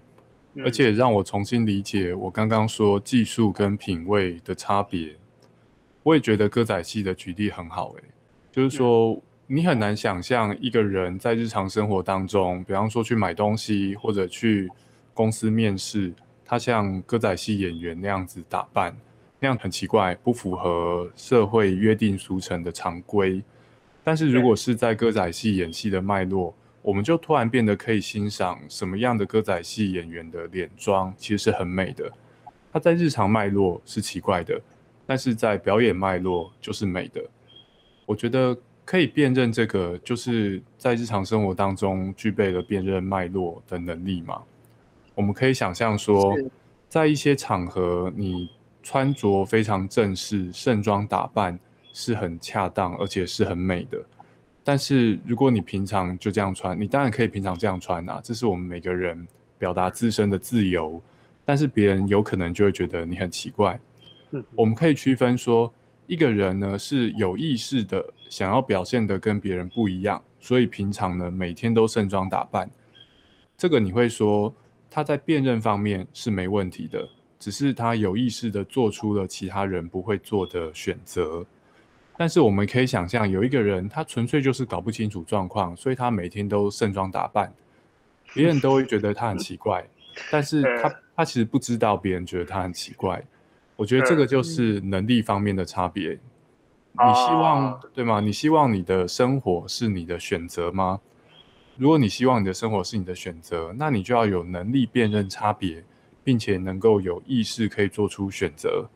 [0.56, 5.15] 嗯而且让我重新理解我刚刚说技术跟品味的差别。
[6.06, 8.04] 我也觉得歌仔戏的举例很好，诶，
[8.52, 14.70] 就是说你很难想象一个人在日常生活当中，比方说去买东西或者去
[15.15, 16.13] 公司面试，
[16.46, 18.96] 他像歌仔戏演员那样子打扮，
[19.39, 23.41] 那样很奇怪，不符合社会约定俗成的常规。
[24.04, 32.12] 但是如果是在歌仔戏演戏的脉络，我们就突然变得可以欣赏什么样的歌仔戏演员的脸妆其实是很美的。
[32.72, 34.62] 他在日常脉络是奇怪的，
[35.06, 37.24] 但是在表演脉络就是美的。
[38.06, 44.41] 我觉得可以辨认这个，就是在日常生活当中具备了辨认脉络的能力嘛。
[45.13, 46.38] 我们可以想象说，
[46.89, 48.50] 在一些场合，你
[48.84, 51.58] 穿着非常正式、盛装打扮
[51.94, 53.98] 是很恰当，而且是很美的。
[54.63, 61.02] 但是如果你平常就这样穿，你当然可以平常这样穿啊，这是我们每个人表达自身的自由。
[61.48, 63.80] 但是别人有可能就会觉得你很奇怪。
[64.31, 65.73] 嗯我们可以区分说，
[66.07, 72.69] 一个人呢是有意识的想要表现的跟别人不一样，所以平常呢每天都盛装打扮。
[73.57, 74.53] 这个你会说
[74.89, 77.07] 他在辨认方面是没问题的，
[77.39, 81.45] 只是他有意识的做出了其他人不会做的选择。
[82.17, 87.53] 但是我们可以想象，有一个人他纯粹就是搞不清楚状况，所以他每天都盛装打扮，
[88.33, 89.85] 别人都会觉得他很奇怪，
[90.31, 93.21] 但是他 他其实不知道别人觉得他很奇怪。
[93.75, 96.11] 我觉得这个就是能力方面的差别。
[96.97, 98.21] 你希望哦对吗？
[98.21, 101.01] 你希望你的生活是你的选择吗？
[101.77, 105.83] 如果你希望你的生活是你的选择，那你就要有能力辨认差别，
[106.23, 108.88] 并且能够有意识可以做出选择。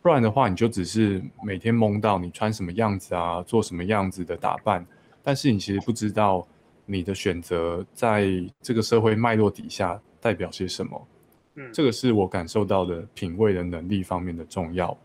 [0.00, 4.86] 不然的话，你就只是每天懵到你穿什么样子啊，做什么样子的打扮，
[5.24, 6.46] 但是你其实不知道
[6.86, 8.28] 你的选择在
[8.62, 11.06] 这个社会脉络底下代表些什么。
[11.60, 14.96] 嗯这个是我感受到的品味的能力方面的重要。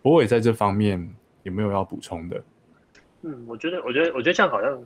[0.00, 2.42] 博伟在这方面有没有要补充的？
[3.22, 4.80] 嗯，我觉得，我觉得，我觉得这样好像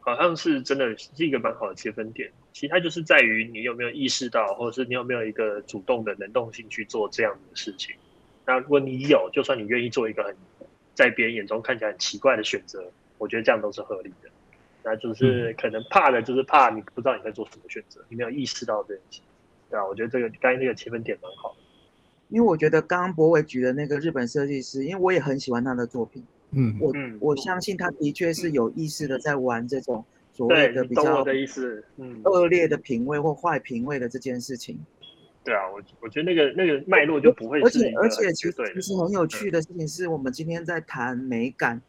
[0.00, 2.28] 好像是真的是一个蛮好的切分点。
[2.52, 7.94] 其实它就是在于你有没有意识到，或者是你有没有一个主动的能动性去做这样的事情。
[8.44, 10.34] 那如果你有，就算你愿意做一个很
[10.94, 14.28] 在别人眼中看起来很奇怪的选择，我觉得这样都是合理的。
[14.82, 19.20] 那就是可能怕的就是怕你不知道你在做什么选择，你没有意识到这件事。
[19.70, 21.56] 对啊，我觉得这个刚才那个切分点蛮好的。
[22.28, 31.84] 因为我觉得刚刚博伟举的那个日本设计师，因为我也很喜欢他的作品，嗯我嗯我相信他的确是有意识的在玩这种所谓，的比较的意思。
[31.96, 34.78] 嗯，恶劣的品味或坏品味的这件事情。
[35.42, 38.54] 对啊，我我觉得那个那个脉络就不会而且而且其实。
[38.74, 41.82] 其实很有趣的事情是我们今天在谈美感，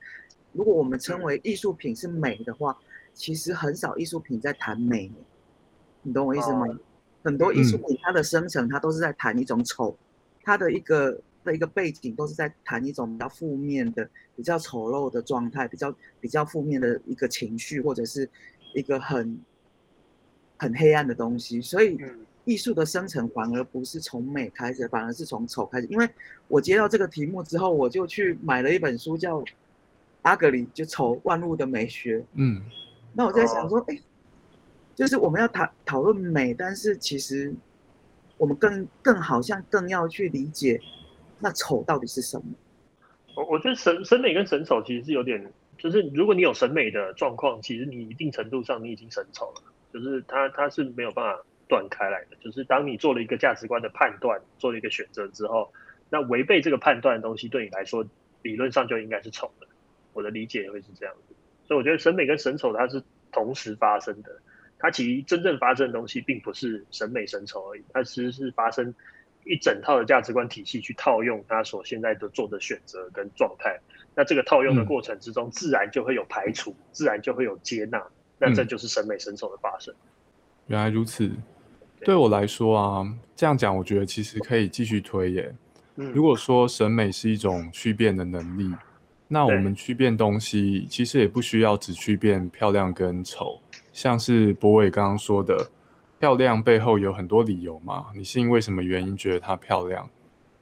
[0.54, 2.76] 如果我们称为艺术品是美的话，
[3.13, 5.12] 其实很少艺术品在谈美，
[6.02, 6.65] 你懂我意思吗？
[6.67, 6.80] 哦
[7.24, 9.96] 很多艺术品它的生成，它都是在谈一种丑，
[10.44, 18.30] 它的一个的一个背景都是在谈一种比较负面的、比较丑陋的状态，比较比较负面的一个情绪，或者是
[18.74, 19.40] 一个很
[20.58, 21.62] 很黑暗的东西。
[21.62, 25.88] 所以嗯艺术的生成反而不是从美开始，反而是从丑开始。
[25.88, 26.10] 因为
[26.48, 29.40] 我接到这个题目之后，我就去买了一本书，叫
[30.24, 32.26] 《阿格里》，就丑万物的美学。
[32.34, 32.62] 嗯
[33.14, 34.00] 那我在想说，哎、
[35.02, 37.52] 就是我们要讨讨论美，但是其实
[38.38, 40.80] 我们更更好像更要去理解
[41.40, 42.44] 那丑到底是什么。
[43.36, 52.38] 我我觉得审审美跟审丑其实是有点，就是如果你有审美的状况，其实你一定程度上你已经审丑了，就是它它是没有办法断开来的。
[52.40, 55.74] 就是当你做了一个价值观的判断，做了一个选择之后，
[56.12, 58.06] 那违背这个判断的东西，对你来说
[58.44, 59.66] 理论上就应该是丑的。
[60.14, 61.34] 我的理解会是这样子，
[61.66, 64.40] 所以我觉得审美跟审丑它是同时发生的。
[64.82, 68.94] 它其实真正发生的东西，并不是审美神丑而已，它其实是发生
[69.46, 73.80] 一整套的价值观体系去套用他所现在的做的选择跟状态。
[74.15, 78.04] 那这个套用的过程之中，自然就会有排除，自然就会有接纳。
[78.38, 79.94] 那这就是审美神丑的发生。
[80.67, 81.30] 原来如此，
[82.04, 85.56] 对我来说啊，这样讲，我觉得其实可以继续推耶。
[85.96, 88.74] 如果说审美是一种去变的能力，
[89.28, 93.62] 那我们去变东西，其实也不需要只去变漂亮跟丑。
[93.93, 95.69] 像是博伟刚刚说的，
[96.19, 98.08] 漂亮背后有很多理由嘛？
[98.15, 100.10] 你是因为什么原因觉得她漂亮？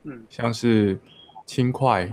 [0.03, 0.99] 嗯，像是
[1.45, 2.09] 轻快、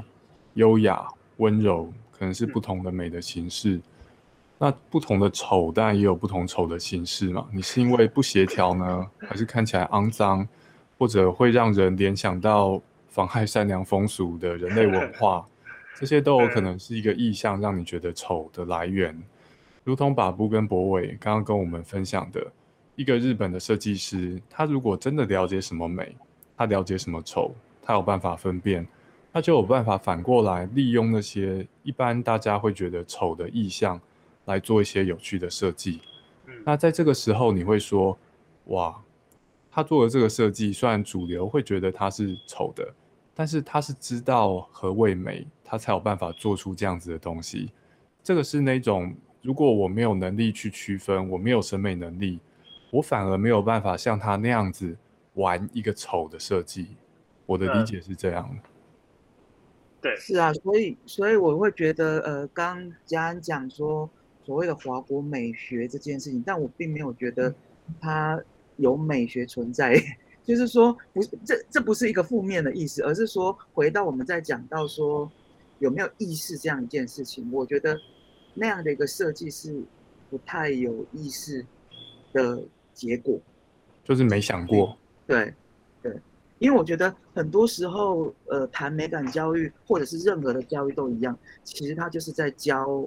[0.54, 3.80] 优雅、温柔，可能是不同的美的形式。
[4.58, 7.46] 那不同的丑，当然也有不同丑的形式嘛。
[7.52, 10.48] 你是因为不协调呢，还是看起来肮脏，
[10.98, 15.46] 或者会让人联想到妨害善良风俗的人类文化？
[15.94, 19.22] 这些都有可 能是一个意向，让你觉得丑的来源。
[19.86, 22.44] 如同把布跟博伟刚刚跟我们分享的，
[22.96, 26.16] 一个日本的设计师，他如果真的了解什么美，
[26.56, 28.84] 他了解什么丑，他有办法分辨，
[29.32, 34.00] 他就有办法反过来利用那些一般大家会觉得丑的意象，
[34.46, 36.00] 来做一些有趣的设计。
[36.64, 38.18] 那在这个时候，你会说，
[38.64, 39.00] 哇，
[39.70, 42.92] 他做的这个设计，虽然主流会觉得它是丑的，
[43.36, 47.70] 但是他是知道何谓美，他才有办法做出这样子的东西。
[48.24, 49.14] 这个是那种。
[49.46, 52.40] 如果我没有能力去区分，我没有审美能力，
[52.90, 54.96] 我反而没有办法像他那样子
[55.34, 56.88] 玩一个丑的设计。
[57.46, 58.60] 我的理解是这样的。
[60.00, 64.10] 对，是啊，所以所以我会觉得，呃，刚嘉恩讲说
[64.44, 67.54] 所谓的华国美学这件事情，但我并没有觉得
[68.00, 68.42] 它
[68.78, 69.96] 有美学存在，
[70.42, 75.30] 就是说不，这这不是一个负面的意思，而是说回到我们在讲到说
[75.78, 77.96] 有没有意识这样一件事情，我觉得。
[78.58, 79.82] 那样的一个设计是
[80.30, 81.64] 不太有意思
[82.32, 82.62] 的
[82.94, 83.38] 结果，
[84.02, 84.96] 就是没想过。
[85.26, 85.52] 对，
[86.02, 86.18] 对，
[86.58, 93.06] 因为我觉得很多时候，呃，谈美感教育或者是任何的教育都一样，其实它就是在教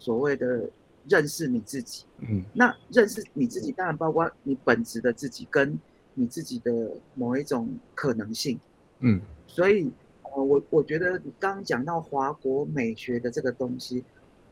[0.00, 0.68] 所谓的
[1.08, 2.04] 认识你自己。
[2.18, 5.78] 嗯，那认识你自己，当然包括你本质的自己跟
[6.14, 8.58] 你自己的某一种可能性。
[8.98, 9.88] 嗯，所以，
[10.24, 14.04] 呃，我我觉得你刚刚讲到华国美学的这个东西。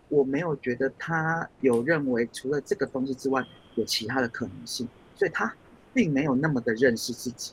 [0.09, 3.45] 我没有觉得他有认为除了这个东西之外
[3.75, 5.55] 有其他的可能性，所以他
[5.93, 7.53] 并没有那么的认识自己。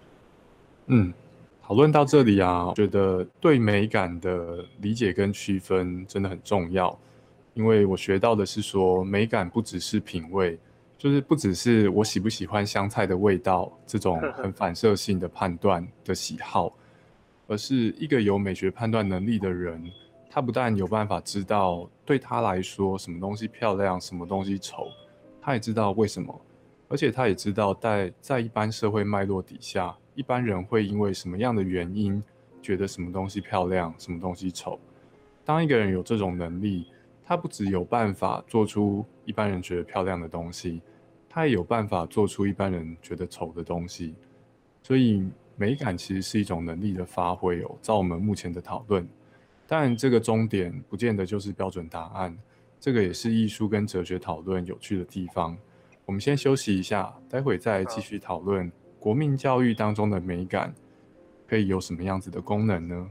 [0.87, 1.13] 嗯，
[1.61, 6.97] 讨论到这里啊，觉得对美感的理解跟区分真的很重要，
[7.53, 10.57] 因为我学到的是说，美感不只是品味，
[10.97, 16.71] 就是不只是我喜不喜欢香菜的味道这种 很反射性的判断的喜好，
[17.47, 19.91] 而是一个有美学判断能力的人。
[20.35, 24.89] 他不但有办法知道对他来说什么东西漂亮，什么东西丑，
[25.41, 26.41] 他也知道为什么，
[26.89, 32.21] 而且他也知道在在一般社会脉络底下，一般人会因为什么样的原因
[32.61, 34.77] 觉得什么东西漂亮，什么东西丑。
[35.45, 36.87] 当一个人有这种能力，
[37.23, 40.81] 他不只有办法做出一般人觉得漂亮的东西，
[41.29, 44.13] 他也有办法做出一般人觉得丑的东西。
[44.83, 47.77] 所以美感其实是一种能力的发挥哦。
[47.81, 49.07] 照我们目前的讨论。
[49.67, 52.37] 但这个终点不见得就是标准答案，
[52.79, 55.57] 这个也是艺术跟哲学讨论有趣的地方。
[56.05, 60.73] 我们先休息一下，待会再继续讨论国民教育当中的美感
[61.47, 63.09] 可以有什么样子的功能呢？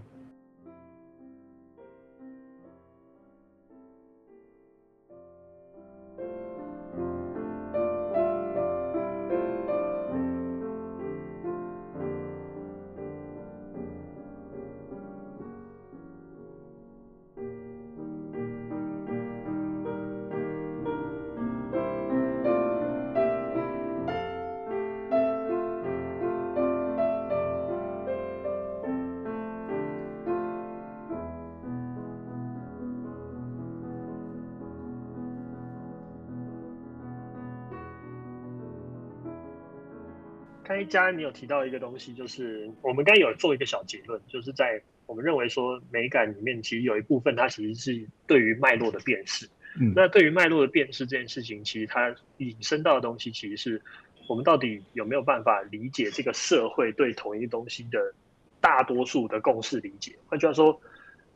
[40.75, 49.48] 开家，你有提到一个东西，就是我们刚有做一个小结论，就是在我们认为说美感里面，其实有一部分它其实是对于脉络的辨识。
[49.79, 53.83] 嗯，那对于脉络的辨识这件事情，其实它引申到的东西，其实是
[54.29, 58.12] 我们到底有没有办法理解这个社会对同一个东西的
[58.60, 60.12] 大多数的共识理解？
[60.27, 60.81] 换句话说，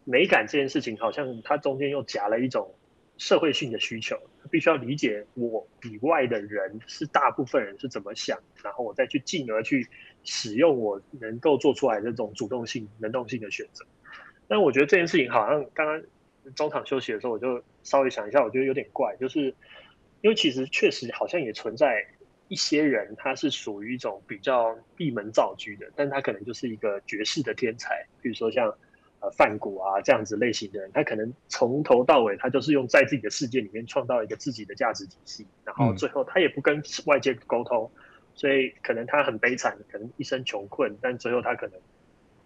[0.05, 2.75] 美感这件事情好像它中间又夹了一种
[3.19, 4.17] 社会性的需求，
[4.49, 9.87] 必须要理解我以外的人是大部分人是怎么想，然后我再去进而去
[10.25, 13.85] 使用我能够做出来的这种主动性、能动性的选择。
[14.47, 16.03] 但我觉得这件事情好像刚刚
[16.55, 19.55] 中场休息的时候，我就稍微想一下，我觉得有点怪，就是
[20.21, 22.07] 因为其实确实好像也存在
[22.49, 28.75] 一些人，他是属于一种比较闭门造车的，但他可能就是一个绝世的天才，比如说像。
[29.21, 37.91] 呃，范谷啊，这样子类型的人，他可能从头到尾，他就是用在自己的世界里面创造一个自己的价值体系，然后最后他也不跟外界沟通，
[38.35, 41.81] 所以可能他很悲惨，可能一生穷困，但最后他可能，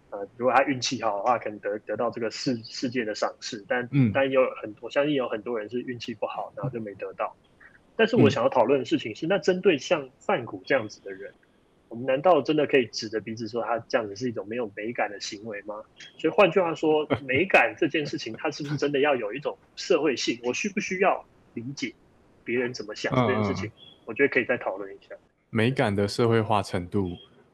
[0.09, 7.35] 呃，如果他运气好的话，可能得得到这个世世界的赏识，但但有很我相信有很多人是运气不好，然后就没得到。
[7.95, 11.35] 但是我想要讨论的事情是，那针对像范谷这样子的人。
[11.93, 15.75] 我们难道真的可以指着鼻子说他这样子是一种没有美感的行为吗？
[16.17, 20.39] 所以换句话说，美感这件事情，它是不是真的要有一种社会性？
[20.43, 21.23] 我需不需要
[21.53, 21.93] 理解
[22.43, 23.71] 别人怎么想这件事情？
[24.05, 25.15] 我觉得可以再讨论一下
[25.51, 27.11] 美感的社会化程度。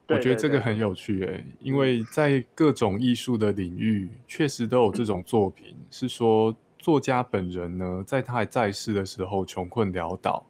[0.08, 10.44] 我觉得这个很有趣诶，因为在各种艺术的领域，确实都有这种作品，是说作家本人呢，在他还在世的时候穷困潦倒，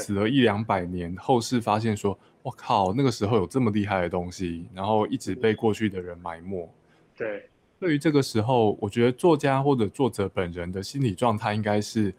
[0.00, 2.18] 死了一两百年，后世发现说。
[2.44, 6.68] 我靠，那个时候有这么厉害的东西，然后一直被过去的人埋没。
[7.16, 12.12] 对，对于这个时候，我觉得作家或者作者本人的心理状态应该是：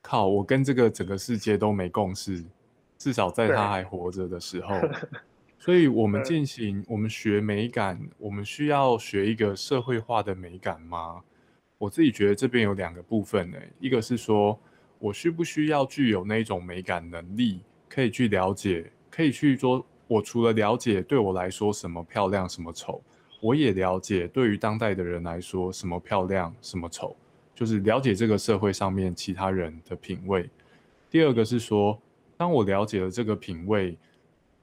[0.00, 2.44] 靠，我跟这个整个世界都没共识，
[2.96, 4.72] 至少在他还活着的时候。
[5.58, 11.20] 所以，我们进行，我们学美感，我们需要学一个社会化的美感吗？
[11.76, 14.56] 我自己觉得这边有两个部分呢，一个是说
[14.98, 18.90] 我需不需要具有那种美感能力，可以去了解。
[19.10, 23.02] 可以去说，我除了了解对我来说什么漂亮什么丑，
[23.40, 27.16] 我也了解对于当代的人来说什么漂亮什么丑，
[27.54, 30.48] 就是了解这个社会上面其他人的品味。
[31.10, 31.98] 第二个是说，
[32.36, 33.96] 当我了解了这个品味，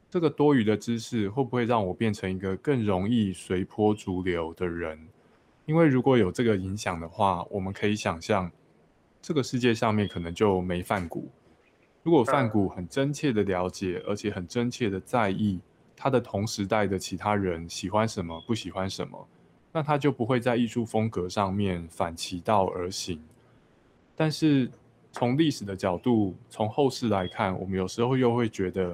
[0.09, 4.99] 这个多余的知识会不会让我变成一个更容易随波逐流的人？
[5.65, 8.51] 因为如果有这个影响的话，我们可以想象，
[9.23, 11.29] 这个世界上面可能就没范谷。
[12.03, 15.61] 如果范谷很真切的了解，而且很真切的在意
[15.95, 19.25] 他的同时代的其他人喜欢什么、不喜欢什么，
[19.71, 23.23] 那他就不会在艺术风格上面反其道而行。
[24.13, 24.69] 但是
[25.13, 28.93] 从历史的角度，从后世来看，我们有时候又会觉得，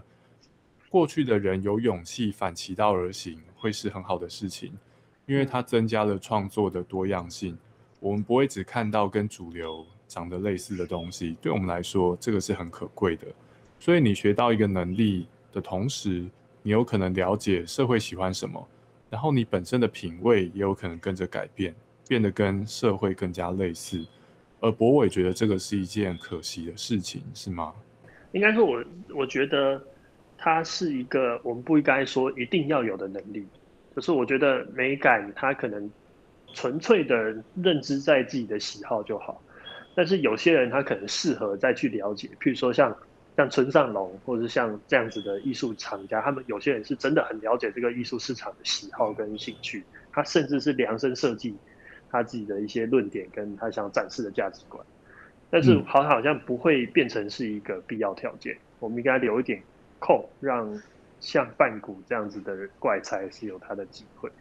[0.89, 4.77] 过去的人有勇气反其道而行，会是很好的事情，
[5.25, 7.57] 因为它增加了创作的多样性。
[7.99, 9.83] 我们不会只看到跟主流。
[10.09, 13.27] 长得类似的东西，对我们来说，这个是很可贵的。
[13.79, 16.25] 所以你学到一个能力的同时，
[16.63, 18.67] 你有可能了解社会喜欢什么，
[19.09, 21.73] 然后你本身的品味也有可能跟着改变，
[22.07, 24.03] 变得跟社会更加类似。
[24.59, 27.73] 而博伟觉得这个是一件可惜的事情，是吗？
[28.33, 28.83] 应该说，我
[29.15, 29.81] 我觉得
[30.37, 33.47] 它是一个我们不应该说一定要有的能力。
[33.95, 35.89] 就是我觉得美感，它可能
[36.53, 39.41] 纯粹的认知在自己的喜好就好。
[39.99, 42.95] 但是有些人他可能适合再去了解，譬如说像
[43.35, 49.83] 像村上隆，或者是像这样子的艺术厂家，他们有些人是真的很了解这个艺术市场的喜好跟兴趣，
[50.13, 51.53] 他甚至是量身设计
[52.09, 54.81] 他自己的一些论点跟他想展示的价值观。
[55.49, 59.61] 但是好好像不会变成是一个必要条件，我们应该留一点
[59.99, 60.81] 空，让
[61.19, 64.31] 像半谷这样子的怪才是有他的机会。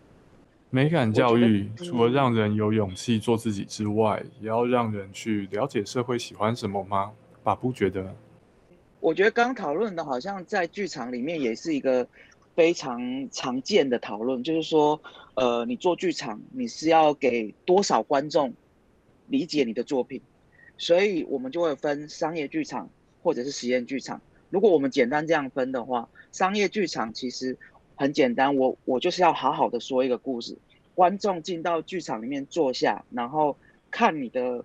[0.71, 7.11] 美感教育除了让人有勇气做自己之外，也要让人去了解社会喜欢什么吗？
[7.43, 8.15] 把不觉得？
[9.01, 12.07] 我觉得刚讨论的好像在剧场里面也是一个
[12.55, 13.01] 非常
[13.31, 15.01] 常见的讨论，就是说，
[15.37, 18.53] 呃，你做剧场，你是要给多少观众
[19.29, 20.21] 理解你的作品？
[20.77, 22.91] 所以我们就会分商业剧场
[23.23, 24.21] 或者是实验剧场。
[24.51, 27.57] 如果我们简单这样分的话，商业剧场其实。
[27.99, 30.57] 很简单，我我就是要好好的说一个故事，
[30.95, 33.57] 观众进到剧场里面坐下，然后
[33.91, 34.65] 看你的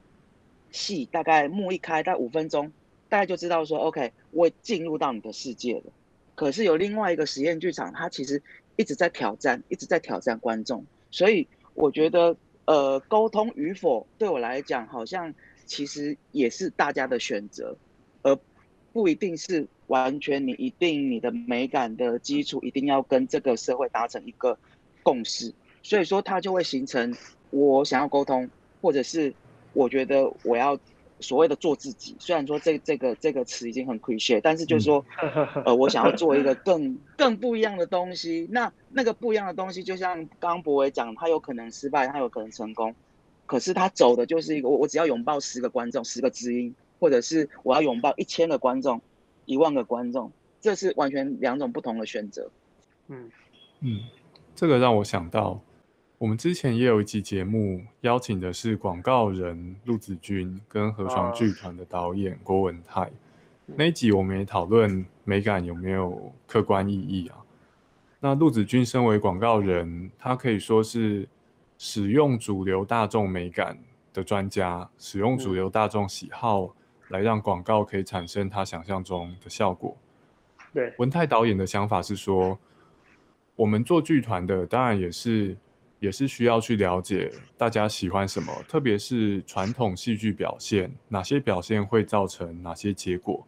[0.71, 2.71] 戏，大概幕一开，大概五分钟，
[3.09, 5.91] 大概就知道说，OK，我进入到你的世界了。
[6.35, 8.39] 可是有另外一个实验剧场，它其实
[8.75, 15.33] 一直在挑战，一直在挑战观众，所以我觉得，呃，沟通与否对我来讲，好像
[15.65, 17.75] 其实也是大家的选择，
[18.21, 18.37] 而
[18.91, 19.67] 不一定是。
[19.87, 24.57] 完全，你一定你的美感的基础一定要跟这个社会达成一个
[25.01, 27.15] 共识，所以说它就会形成
[27.49, 28.49] 我想要沟通，
[28.81, 29.33] 或者是
[29.73, 30.77] 我觉得我要
[31.19, 32.15] 所谓的做自己。
[32.19, 35.05] 虽然说这这个这个词已经很 c l i c h 但是就是说，
[35.65, 38.47] 呃，我想要做一个更更不一样的东西。
[38.51, 42.93] 那那个不一样的东西，就像刚刚博伟讲，他有可能失败，他有可能成功。
[43.45, 49.01] 可是他走的就是一个我我只要拥抱十个观众，十个知音，或者是我要拥抱一千个观众，
[49.45, 52.49] 一万个观众，这是完全两种不同的选择。
[53.07, 53.29] 嗯
[53.81, 53.99] 嗯，
[54.55, 55.59] 这个让我想到，
[56.17, 63.11] 我们之前也有一集节目，邀请的是广告人陆子君跟河床剧团的导演郭文泰。
[63.65, 67.37] 那一集我们也讨论美感有没有客观意义啊？
[68.19, 71.27] 那陆子君身为广告人，他可以说是
[71.77, 73.77] 使用主流大众美感
[74.13, 76.73] 的专家，使用主流大众喜好
[77.13, 79.95] 来让广告可以产生他想象中的效果。
[80.73, 82.59] 对，文泰导演的想法是说。
[83.55, 85.55] 我们做剧团的，当然也是
[85.99, 93.45] 也是需要去了解大家喜欢什么，特别是传统戏剧表现，哪些表现会造成哪些结果。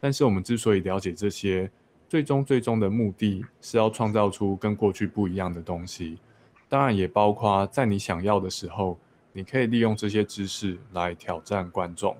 [0.00, 1.70] 但是我们之所以了解这些，
[2.08, 6.18] 最终最终的目的是要创造出跟过去不一样的东西。
[6.66, 8.98] 当然也包括在你想要的时候，
[9.34, 12.16] 你可以利用这些知识来挑战观众。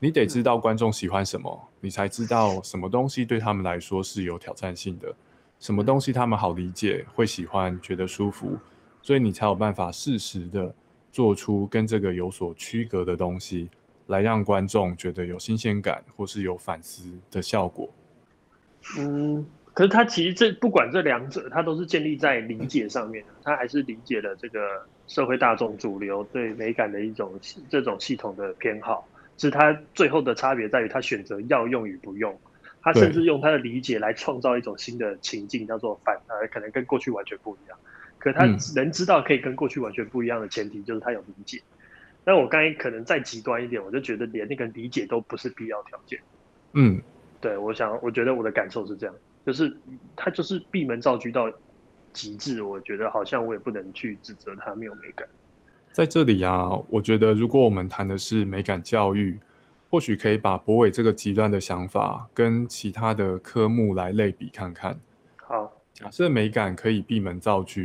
[0.00, 5.12] 你得知道观众喜欢什么，你才知道什么东西对他们来说是有挑战性的。
[5.58, 8.56] 什么东西他们好理解，会喜欢，觉得舒服，
[9.02, 10.72] 所以你才有办法适时的
[11.10, 13.68] 做出跟这个有所区隔的东西，
[14.06, 17.90] 来让观众觉得有新鲜感或是有反思的效果。
[19.00, 19.44] 嗯，
[19.74, 24.60] 可是他其实这不管这两者，他都是建立在理解上面的，他还是理解了这个
[25.08, 27.32] 社会大众主流对美感的一种
[27.68, 29.04] 这种系统的偏好，
[29.38, 32.38] 是他最后的差别在于他选择要用与不用。
[32.80, 37.76] 他甚至用他的理解来创造一种新的情境，叫做反而，可能跟过去完全不一样。
[38.18, 41.60] 可他能知道可以跟过去完全不一样的前提，就是他有理解。
[42.24, 46.18] 那我刚才可能再极端一点，我就觉得连那个理解都不是必要条件。
[46.72, 47.02] 嗯，
[47.40, 49.14] 对，我想，我觉得我的感受是这样，
[49.44, 49.76] 就是
[50.16, 51.52] 他就是闭门造车到
[52.12, 55.26] 极致，我觉得好像我也不能去指责他没有美感。
[55.98, 59.36] 在这里啊，我觉得如果我们谈的是美感教育。
[59.90, 64.94] 或许可以把博伟这个极端的想法跟其他的科目来类比看看。
[65.36, 67.80] 好，假设美感可以闭门造车，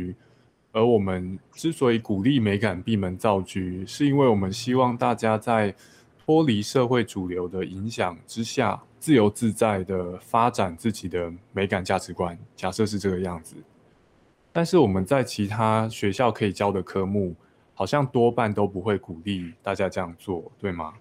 [0.72, 5.74] 而我们之所以鼓励美感闭门造车，是因为我们希望大家在
[6.26, 12.38] 脱离社会主流的影响之下，自由自在的发展自己的美感价值观。
[12.54, 13.56] 假设是这个样子，
[14.52, 17.34] 但是我们在其他学校可以教的科目，
[17.74, 20.94] 好像多半都不会鼓励大家这样做，对吗？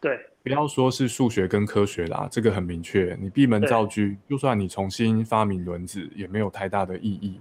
[0.00, 0.18] 对。
[0.42, 3.14] 不要说是数学跟科学啦，这个很明确。
[3.20, 7.38] 你闭门造车，就算你重新发明轮子，也没有太大的意义。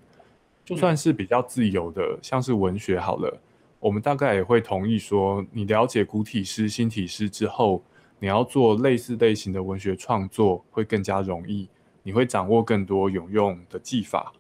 [0.66, 3.40] 就算是比较自由的，像是文学好了，
[3.80, 7.82] 我们大概也会同意说，你了解古体诗、新体诗之后，
[8.20, 11.70] 你要做类似类型的文学创作会更加容易，
[12.04, 14.34] 你会掌握更多有用的技法。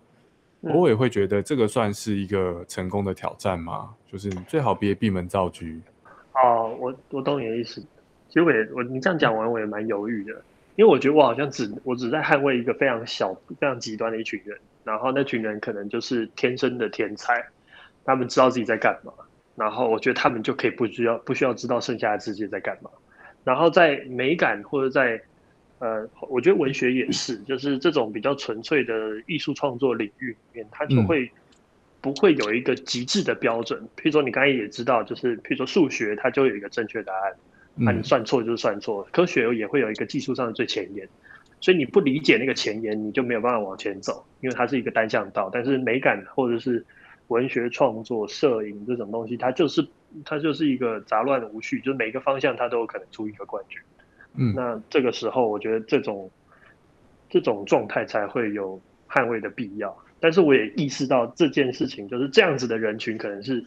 [0.59, 3.95] 我也会觉得这个算是一个成功的挑战吗？
[4.11, 5.65] 就是最好别闭门造车。
[6.33, 7.81] 哦，我我懂你的意思。
[8.29, 10.33] 其实我也我你这样讲完我也蛮犹豫的，
[10.75, 17.45] 因为我觉得我好像只我只在捍卫一个非常小非常极端的一群人，然后那群人可能就是天生的天才，
[18.03, 19.13] 他们知道自己在干嘛，
[19.55, 22.89] 然后我觉得他们就可以不需要不需要知道剩下的世界在干嘛，
[23.43, 25.19] 然后在美感或者在
[25.79, 28.93] 呃，我觉得文学也是，就是这种比较纯粹的
[29.25, 31.31] 艺术创作领域里面，它就会
[32.07, 37.33] 不会有一个极致的标准，譬如说你刚才也知道，就是譬如说数学它就有一个正确答案。
[37.75, 41.07] 那你算错就是算错，科学也会有一个技术上的最前沿，
[41.59, 45.49] 所以你不理解那个前沿，你就没有办法往前走，因为它是一个单向道。
[45.51, 46.83] 但是美感或者是
[47.27, 49.85] 文学创作、摄影这种东西，它就是
[50.25, 53.79] 它就是一个杂乱无序，就是每个方向它都有可能出一个冠军。
[54.35, 56.31] 嗯，那这个时候我觉得这种
[57.29, 59.95] 这种状态才会有捍卫的必要。
[60.20, 63.63] 但是我也意识到这件事情就是这样子的人群可能是。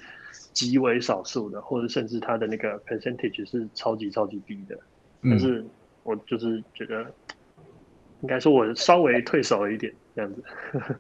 [0.53, 4.77] 极为少数的，或者甚至他的那个 percentage 是超级超级低的，
[5.23, 5.65] 但是
[6.03, 7.07] 我就是觉得，
[8.23, 10.43] 应该说我稍微退守了一点这样子。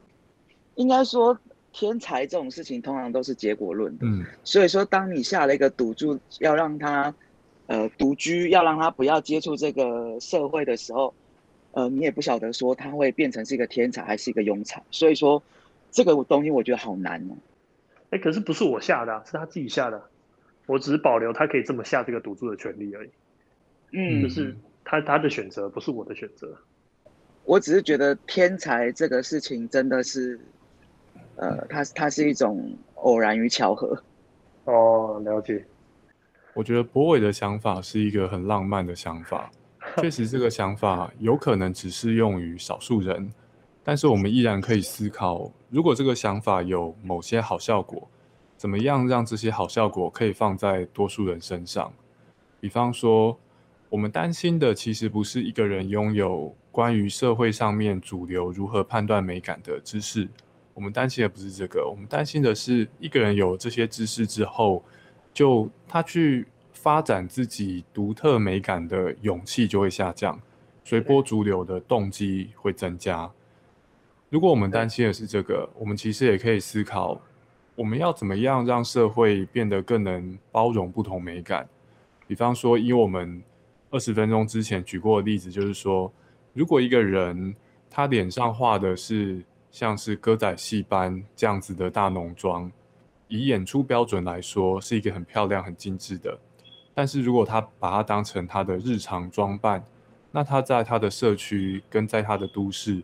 [0.76, 1.36] 应该说
[1.72, 7.12] 天才这种事情通常都是结果论的，嗯，所以说当你下了一个赌注，要让他
[7.66, 11.12] 呃独居，要让他不要接触这个社会的时候，
[11.72, 15.42] 呃，你也不晓得说他会变成是一个天才还是一个庸才，所以说
[15.90, 17.36] 这个东西我觉得好难哦。
[18.10, 20.02] 哎，可是不是我下的，是他自己下的，
[20.66, 23.10] 我只是保留他可以这么下这个赌注的权利而已。
[23.92, 26.56] 嗯，就是他他的选择，不是我的选择。
[27.44, 30.38] 我只是觉得天才这个事情真的是，
[31.36, 34.00] 呃，它它是一种偶然与巧合。
[34.64, 35.64] 哦，了解。
[36.54, 39.50] 我觉得博伟的想法是一个很浪漫的想法，
[40.02, 43.32] 确实这个想法有可能只适用于少数人。
[43.82, 48.08] 但是我们依然可以思考，如果这个想法有某些好效果，
[48.56, 51.90] 怎么样让这些好效果可以放在多数人身上？
[52.60, 53.36] 比方说，
[53.88, 60.28] 我们担心的其实不是一个人拥有关于社会上面主流如何判断美感的知识，
[60.74, 64.84] 我们担心的不是这个，我们担心的是一个人有这些知识之后，
[65.32, 66.46] 就他去
[66.82, 70.40] 发展自己独特美感的勇气就会下降，
[70.82, 73.30] 随波逐流的动机会增加。
[74.30, 77.20] 如果我们担心的是这个，我们其实也可以思考。
[77.74, 81.68] 我们要怎么样让社会变得更能包容不同美感？
[82.26, 83.42] 比方说，以我们
[83.90, 86.10] 二十分钟之前举过的例子，就是说，
[86.54, 87.54] 如果一个人
[87.90, 92.72] 他脸上画的是像是歌仔戏般这样子的大浓妆，
[93.28, 96.38] 以演出标准来说，是一个很漂亮、很精致的。
[97.00, 99.82] 但是如果他把它当成他的日常装扮，
[100.30, 102.96] 那他在他的社区跟在他的都市，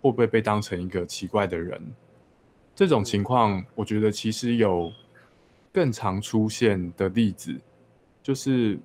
[0.00, 1.82] 会不会被当成一个奇怪的人？
[2.76, 4.92] 这种情况，我觉得其实有
[5.72, 7.52] 更常出现的例子，
[8.22, 8.78] 就是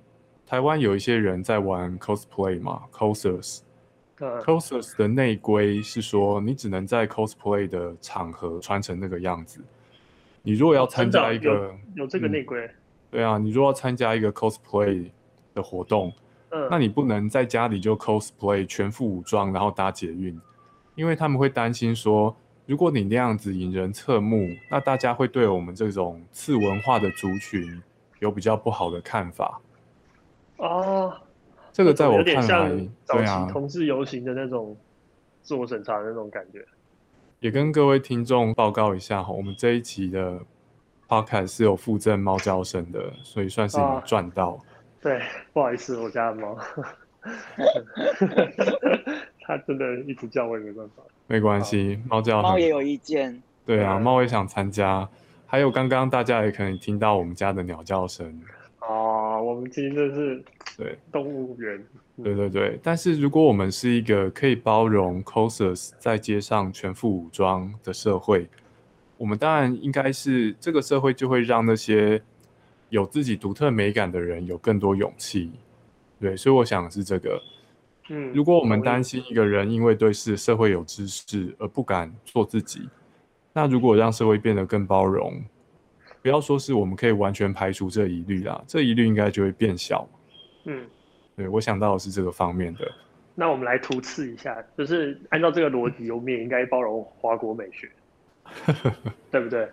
[0.44, 3.60] 台湾有一些人在玩 cosplay 嘛，cosers。
[4.18, 9.60] cosers 的内规是说，你只能在 cosplay 的场合穿成那个样子。
[10.42, 12.68] 你如果要参加一个有这个内规，
[13.10, 15.10] 对啊，你如果要参加一个 cosplay
[15.54, 16.12] 的活动，
[16.70, 20.40] 那你不能在家里就 cosplay 全副武装，然后搭捷运，
[20.94, 22.34] 因为他们会担心说。
[22.66, 27.80] 如果你那样子引人侧目，那大家会对我们这种次文化的族群
[28.18, 29.60] 有比较不好的看法。
[30.56, 31.16] 哦，
[31.72, 34.76] 这个在我看来，早期，同志游行的那种
[35.42, 36.66] 自我审查的那种感觉。
[37.38, 40.40] 也跟各位听众报告一下哈，我们这一期的
[41.08, 44.58] podcast 是有附赠猫叫声的，所以算是你赚到。
[45.00, 45.20] 对，
[45.52, 46.56] 不好意思，我家的猫，
[49.42, 51.02] 它真的一直叫，我也没办法。
[51.26, 52.42] 没关系，猫叫。
[52.42, 53.42] 猫也有意见。
[53.64, 55.08] 对啊，猫也想参加。
[55.46, 58.40] 还有刚刚大家也可能听到我们家的鸟叫声。
[58.80, 60.42] 哦，我们今天是
[60.76, 61.84] 对动物园。
[62.22, 68.48] 对对对，但是如果我们是一个可以包容 cosers 在街上全副武装的社会，
[69.16, 72.20] 我们当然应该是这个社会就会让那些
[72.90, 75.50] 有自己独特美感的人有更多勇气。
[76.20, 77.42] 对，所以我想是这个。
[78.08, 82.88] 嗯，如果我们担心一个人因为对是社会有知识而不敢做自己，
[83.52, 85.42] 那如果让社会变得更包容，
[86.22, 90.08] 不要说是我们可以完全排除这疑虑啦，这疑虑应该就会变小。
[90.66, 90.86] 嗯，
[91.34, 92.90] 对我想到的是这个方面的。
[93.34, 97.90] 那我们来图刺一下，就是按照这个逻辑，我们也应该包容华国美学，
[99.30, 99.68] 对不对？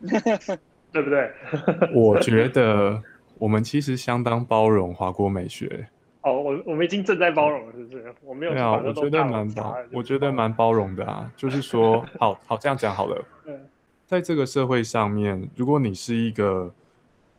[0.92, 1.30] 对不对？
[1.94, 3.02] 我觉得
[3.38, 5.88] 我们其实相当包容华国美学。
[6.22, 8.14] 哦，我我们已经正在包容了，是不是？
[8.24, 8.52] 我没有。
[8.52, 11.30] 对啊，我觉得蛮包，我觉得蛮包容的啊。
[11.36, 13.24] 就是说，好好这样讲好了。
[13.46, 13.60] 嗯，
[14.06, 16.72] 在这个社会上面，如果你是一个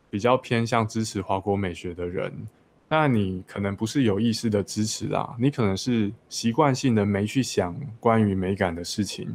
[0.08, 2.32] 比较偏向支持华国美学的人，
[2.88, 9.28] 那你可能不是有意识的支持啊，你可能是习惯性的没去想关于美感的事情，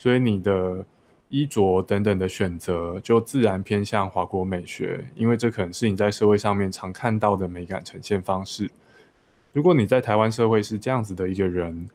[0.00, 0.82] 所以你的
[1.28, 8.70] 衣着等等的选择就自然偏向华国美学，因为这可能是你在社会上面常看到的美感呈现方式。
[9.52, 11.86] 如果你在台湾社会是这样子的一个人，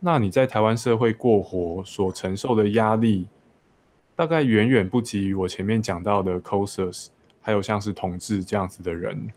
[0.00, 3.26] 那你在台湾社会过活所承受的压力，
[4.16, 7.08] 大概远远不及于我前面讲到的 cosers，
[7.42, 9.28] 还有像是同志这样子的人。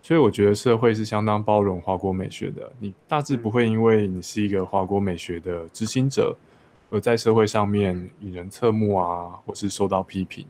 [0.00, 6.36] 所以我觉得社会是相当包容华国美学的，你大致不会因为你是一个华国美学的执行者，
[6.90, 10.44] 而在社会上面引人侧目啊，或是受到批评。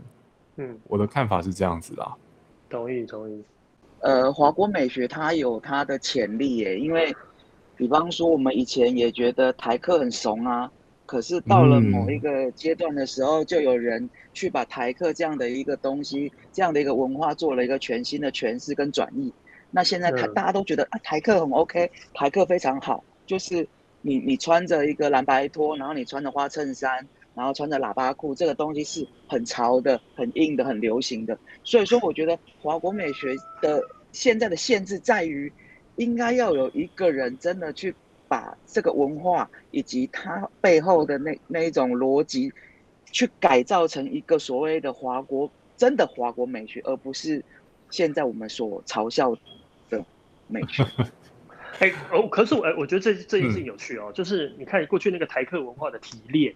[0.56, 2.16] 嗯，我的看法是这样子啦。
[2.68, 3.44] 同意，同意。
[4.00, 7.14] 呃，华国美学它有它的潜力耶，因为，
[7.76, 10.70] 比方说我们以前也觉得台客很怂啊，
[11.04, 19.30] 可是到了某一个阶段的时候，就有人去把台客这样的一个东西，这样的一个文化做了一个全新的诠释跟转译。
[19.70, 23.68] 那现在台大家都觉得啊，台客很 OK，台客非常好，就是
[24.02, 31.38] 你你穿着一个蓝白拖，然后你穿着花衬衫，然后穿着喇叭裤，这个东西是很潮的、很硬的、很流行的。
[31.64, 33.82] 所以说，我觉得华国美学的
[34.12, 35.52] 现在的限制在于，
[35.96, 37.94] 应该要有一个人真的去
[38.26, 42.52] 把这个文化以及它背后的那那一种逻辑，
[43.12, 47.44] 去改造成一个所谓的华国真的华国美学，而不是
[47.90, 49.36] 现在我们所嘲笑
[49.90, 50.02] 的
[50.48, 50.86] 美学。
[51.78, 56.54] 哎哦，可是我哎，我觉得这这件事情有趣哦，就是你看过去那个台客文化的提炼。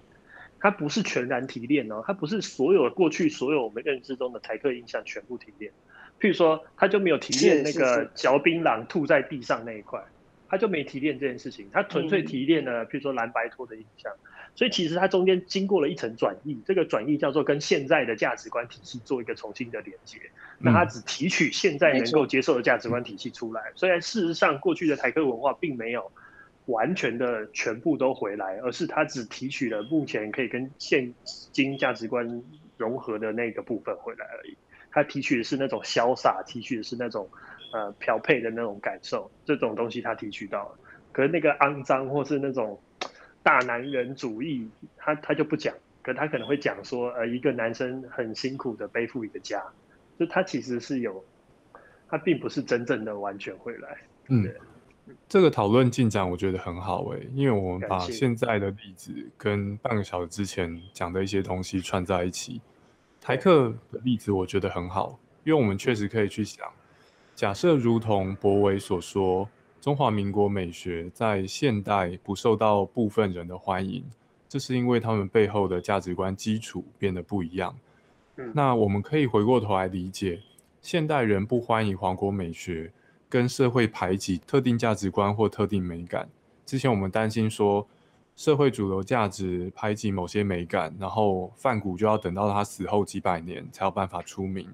[0.60, 5.70] 它不是全然提炼哦，它不是所有过去所有我们认知中的台客印象全部提炼。
[6.18, 10.02] 譬如说，他就没有提炼那个嚼槟榔吐在地上那一块，
[10.48, 14.12] 他就没提炼这件事情，他纯粹提炼了，比如说蓝白托的影像。
[14.56, 20.18] 所以其实它中间经过了一层转译，这个转译叫做跟现在的价值观体系做一个重新的连接。
[20.60, 26.12] 那他只提取现在能够接受的价值观体系出来，虽然事实上过去的台客文化并没有
[26.66, 31.12] 完全的全部都回来，而是他只提取了目前可以跟现
[31.50, 32.44] 今价值观
[32.76, 34.56] 融合的那个部分回来而已。
[34.92, 37.28] 他提取的是那种潇洒，提取的是那种
[37.74, 40.78] 呃漂配的那种感受，这种东西他提取到了。
[41.12, 42.80] 可是那个肮脏或是那种。
[43.44, 44.66] 大男人主义，
[44.96, 49.62] 他他就不讲，可他可能会讲说，呃，一个男生很辛苦的背负一个家，
[50.18, 51.22] 就他其实是有，
[52.08, 53.98] 他并不是真正的完全回来。
[54.28, 54.50] 嗯，
[55.28, 62.62] 这个讨论进展我觉得很好诶，因为我们把现在的例子跟半个小时之前讲的一些东西串在一起。
[63.20, 66.66] 台客的例子我觉得很好，因为我们确实可以去想，
[67.34, 69.48] 假设如同博维所说。
[69.80, 74.02] 中华民国美学在现代不受到部分人的欢迎，
[74.48, 77.76] 这是因为他们背后的价值观基础变得不一样。
[78.54, 80.40] 那我们可以回过头来理解，
[80.80, 82.90] 现代人不欢迎华国美学，
[83.28, 86.26] 跟社会排挤特定价值观或特定美感。
[86.64, 87.86] 之前我们担心说，
[88.36, 94.66] 社会主流价值排挤某些美感，然后范古就要等到他死后几百年才有办法出名。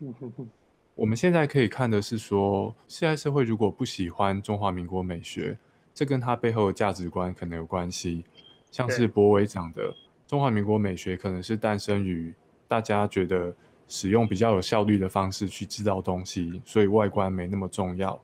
[0.98, 5.56] 我们现在可以看的是说，现在社会如果不喜欢中华民国美学，
[5.94, 8.24] 这跟它背后的价值观可能有关系。
[8.72, 9.94] 像是博伟讲的，
[10.26, 12.34] 中华民国美学可能是诞生于
[12.66, 13.54] 大家觉得
[13.86, 18.20] 使用比较有效率的方式去制造东西，所以外观没那么重要。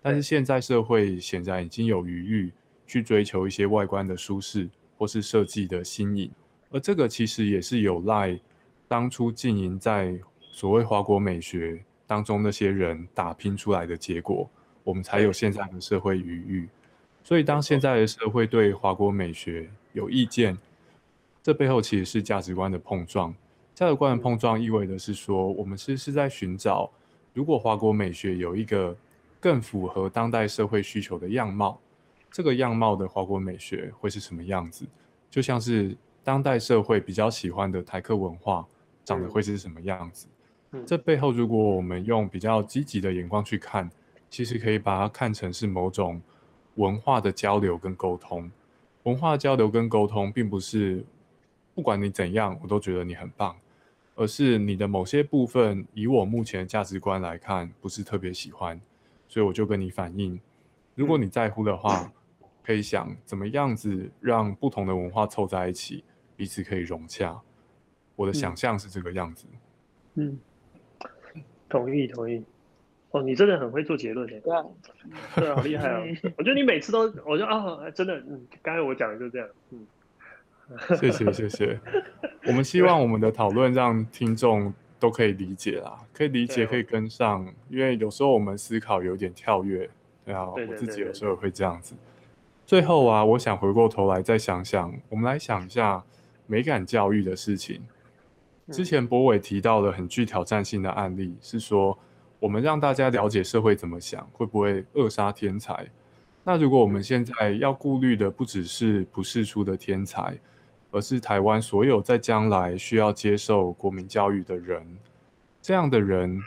[0.00, 2.52] 但是现在社会显然已经有余裕
[2.86, 6.30] 去追求一些外观的舒适或是设计的新颖，
[6.70, 8.40] 而这个其实也是有赖
[8.88, 11.84] 当初经营在所谓华国美学。
[12.06, 14.48] 当中那些人打拼出来的结果，
[14.82, 16.68] 我们才有现在的社会余裕。
[17.22, 20.58] 所以，当现在的社会对华国美学有意见，
[21.42, 23.34] 这背后其实是价值观的碰撞。
[23.74, 26.90] 价值观的碰撞意味着是说，我们是是在寻找，
[27.32, 28.94] 如果华国美学有一个
[29.40, 31.80] 更符合当代社会需求的样貌，
[32.30, 34.86] 这个样貌的华国美学会是什么样子？
[35.30, 38.66] 就像是当代社会比较喜欢的台客文化，
[39.04, 40.26] 长得会是什么样子？
[40.86, 43.90] 这背后，如果我们用比较积极的眼光去看，
[44.28, 46.20] 其实可以把它看成是某种
[46.74, 48.50] 文化的交流跟沟通。
[49.04, 51.04] 文化交流跟沟通，并不是
[51.74, 53.54] 不管你怎样，我都觉得你很棒，
[54.14, 58.80] 而是你的某些部分，以我目前的价值观来看，不是特别喜欢，
[59.28, 60.40] 所以我就跟你反映。
[60.94, 62.10] 如果你在乎的话，
[62.62, 66.02] 可以想怎么样子让不同的文化凑在一起，
[66.34, 67.38] 彼此可以融洽。
[68.16, 69.46] 我的想象是这个样子。
[70.14, 70.38] 嗯。
[71.74, 72.44] 同意同意，
[73.10, 74.64] 哦，你真的很会做结论的，对啊，
[75.34, 76.04] 对啊，好厉害 啊！
[76.38, 79.84] 我觉得你每次都，我就啊，真的，嗯，刚才我讲的就这样，嗯，
[80.96, 81.80] 谢谢谢谢，
[82.46, 89.90] 我们希望我们的讨论让听众都可以理解啦，可以理解，可以跟上，因为有时候我们思考有点跳跃，
[90.24, 91.96] 对啊，我自己有时候会这样子。
[92.64, 96.04] 最后啊，我想回过头来再想想，我们来想一下
[96.46, 97.82] 美感教育的事情。
[98.70, 101.98] 之前博伟提到了很具挑战性的案例，是说
[102.40, 105.86] 我们让大家了解社会怎么想，会不会扼杀天才？
[106.42, 110.38] 那如果我们现在要顾虑的不只是不世出的天才，
[110.90, 114.86] 而是台湾所有在将来需要接受国民教育的人，
[115.60, 116.40] 这样的人，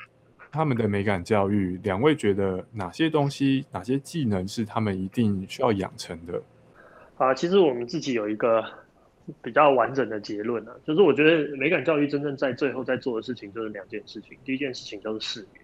[0.52, 6.42] 他们的美感教育，两位觉得哪些东西、哪些技能是他们一定需要养成的？
[7.18, 8.64] 啊，其实我们自己有一个。
[9.42, 14.38] 比较完整的结论呢，就是我觉得美感教育真正在最后在做的事情就是两件事情。
[14.46, 15.60] 第一件事情就是视觉，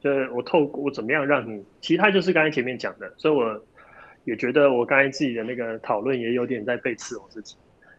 [0.00, 3.64] 就是我透过我怎么样让你，其他就是刚才前面讲的，所以我
[4.24, 7.56] 也觉得我刚才自己的那个讨论也有点在背刺我自己，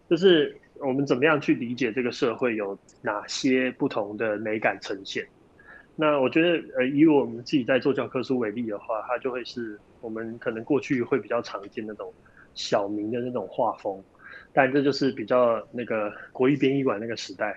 [0.09, 5.25] 就是我们怎么样去理解这个社会有哪些不同的美感呈现。
[5.95, 12.13] 那我觉得呃，以我们自己在做教科书为例的话，它就会是我们可能过去会比较常见那种
[12.53, 14.03] 小明的那种画风。
[14.57, 17.55] 但这就是比较那个国艺编译馆那个时代，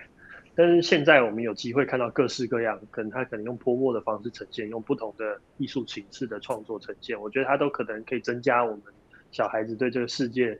[0.53, 8.81] 但是现在我们有机会看到各式各样，可能他可能用泼墨的方式呈现，用不同的艺术形式的创作呈现，我觉得他都可能可以增加我们
[9.31, 10.55] 小孩子对这个世界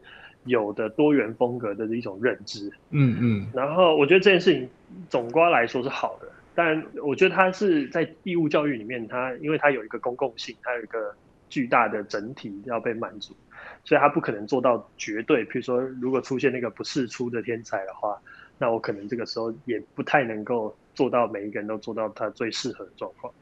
[0.45, 2.71] 有的多元风格的一种认知。
[2.89, 3.47] 嗯嗯。
[3.53, 4.67] 然后我觉得这件事情
[5.11, 11.13] 总瓜来说是好的，但我觉得它是在义务教育里面，它因为它有一个公共性，它有一个
[11.49, 13.35] 巨大的整体要被满足。
[13.83, 15.45] 所以他不可能做到绝对。
[15.45, 18.21] 譬如说，如果出现那个不世出的天才的话，
[18.57, 23.33] 那我可能这个时候也不太能够做到每一个人都做到他最适合的状况。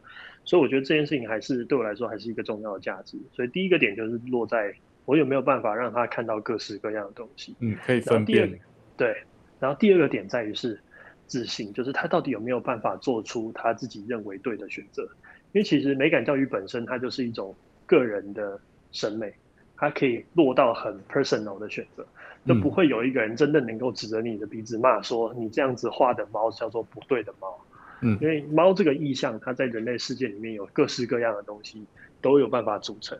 [0.45, 3.17] 所以我觉得这件事情还是对我来说还是一个重要的价值。
[3.33, 4.73] 所以第一个点就是落在
[5.05, 8.59] 我有没有办法让他看到各式各样的东西，嗯，可以分辨。
[8.95, 9.15] 对，
[9.59, 10.79] 然后第二个点在于是
[11.27, 15.07] 自信，就是他到底有没有办法做出他自己认为对的选择。
[15.51, 17.55] 因为其实美感教育本身它就是一种
[17.87, 18.59] 个人的
[18.91, 19.33] 审美，
[19.79, 22.05] 它可以落到很 personal 的选择。
[22.47, 27.53] 就不会有一个人真的能够指着你的鼻子骂说你这样子画的猫叫做不对的猫，
[28.01, 31.85] 嗯，因为猫这个意象它在人类世界里面有各式各样的东西
[32.21, 33.15] 都有办法组成，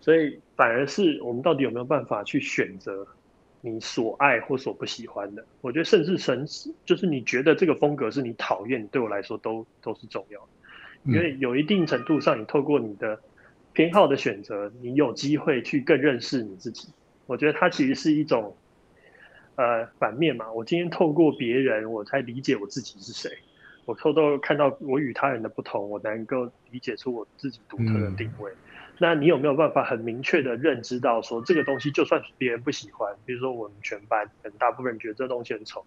[0.00, 3.04] 所以反而是我们到底有没有办法去选择
[3.62, 5.44] 你所爱或所不喜欢的？
[5.62, 6.46] 我觉得甚至神
[6.84, 10.46] 就是你觉得这个风格是你讨厌，对我来说都都是重要的，
[11.04, 13.18] 因为有一定程度上你透过你的
[13.78, 16.88] 偏好的选择，你有机会去更认识你自己。
[17.26, 18.56] 我觉得它其实是一种，
[19.54, 20.50] 呃，反面嘛。
[20.50, 23.30] 我今天透过别人，我才理解我自己是谁。
[23.84, 28.50] 我透过看到我与他人的不同，我能够理解出我自己独特的定位。
[28.98, 35.86] 那你有没有办法很明确的认知到，说这个东西就算别人不喜欢，比如说我们全班很大部分人觉得这东西很丑，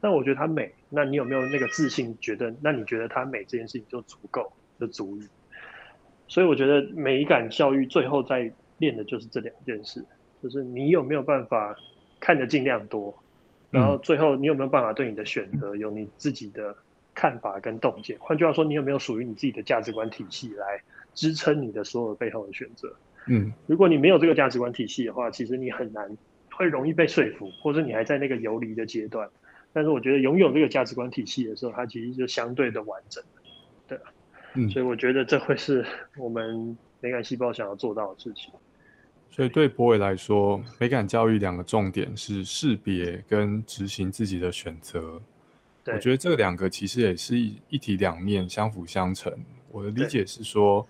[0.00, 0.72] 但我觉得它美。
[0.90, 5.26] 那你有没有那个自信，觉得那你觉得它美这件事情就足够，就足以？
[6.32, 10.02] 所以我觉得美感教育最后在练的就是这两件事。
[10.42, 11.76] 就是你有没有办法
[12.18, 13.14] 看得尽量多，
[13.70, 16.74] 然后最后你有没有办法对你的选择有你自己的
[17.14, 18.16] 看法跟洞见？
[18.18, 20.80] 换句话说，你有没有属于你自己的价值观体系来
[21.12, 22.96] 支撑你的所有背后的选择？
[23.28, 26.16] 嗯，如果你没有这个价值观体系的话，其实你很难
[26.50, 29.28] 会容易被说服，或者你还在那个游离的阶段。
[29.74, 33.41] 但是我觉得拥有这个价值观体系的时候，它其实就相对的完整，对
[34.54, 35.84] 嗯，所以我觉得这会是
[36.16, 38.50] 我们美感细胞想要做到的事情。
[39.30, 45.20] 所以对博伟来说，美感教育两个重点是识别跟执行自己的选择。
[45.86, 49.32] 我觉得这两个其实也是一一体两面，相辅相成。
[49.70, 50.86] 我的理解是说，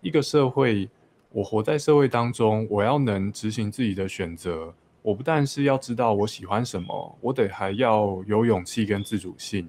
[0.00, 0.88] 一个社会，
[1.30, 9.68] 我活在社会当中，我要能执行自己的选择，我不但是要知道我喜欢什么，我得还要有勇气跟自主性，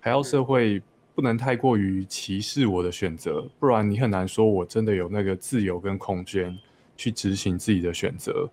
[0.00, 0.82] 还要社会
[1.18, 6.56] 不能太过于歧视我的选择，不然你很难说我真的有那个自由跟空间。
[6.98, 8.50] 去执行自己的选择。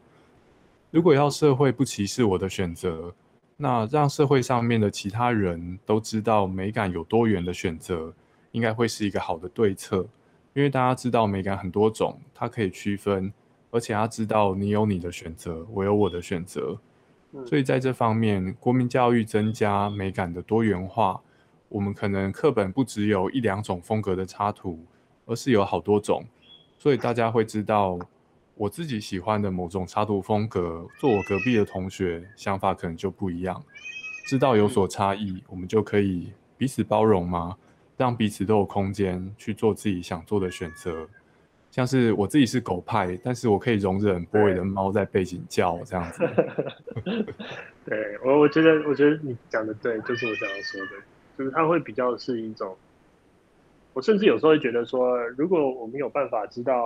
[0.91, 3.11] 如果要社会不歧视我的选择，
[3.57, 8.13] 那让社会上面的其他人都知道美感有多元的选择，
[8.51, 10.07] 应该会是一个好的对策。
[10.53, 13.33] 因为大家知道美感很多种，它可以区分，
[13.71, 16.77] 而且他知道你有你的选择，我有我的选择。
[17.47, 21.19] 所以在这方面，国民教育增加美感的多元化，
[21.75, 24.79] 我们可能课本不只有一两种风格的插图，
[25.25, 26.23] 而是有好多种，
[26.77, 27.99] 所以大家会知道。
[28.57, 33.61] 我自己喜欢的某种插图风格，做我隔壁的同学想法可能就不一样。
[34.25, 37.57] 知道有所差异，我们就可以彼此包容吗？
[37.97, 41.05] 让彼此都有空间去做自己想做的选择。
[41.69, 46.23] 像是我自己是狗派，但是我可以容忍波尾的猫在背景叫这样子。
[47.83, 50.91] 对我，我觉得，我觉得你讲的对，就是我想要说的，
[51.37, 52.75] 就是它会比较是一种。
[53.93, 56.85] 我甚至有时候会觉得说，如果我们有办法知道。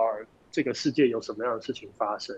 [0.52, 2.36] 这个世界有什么样的事情发生，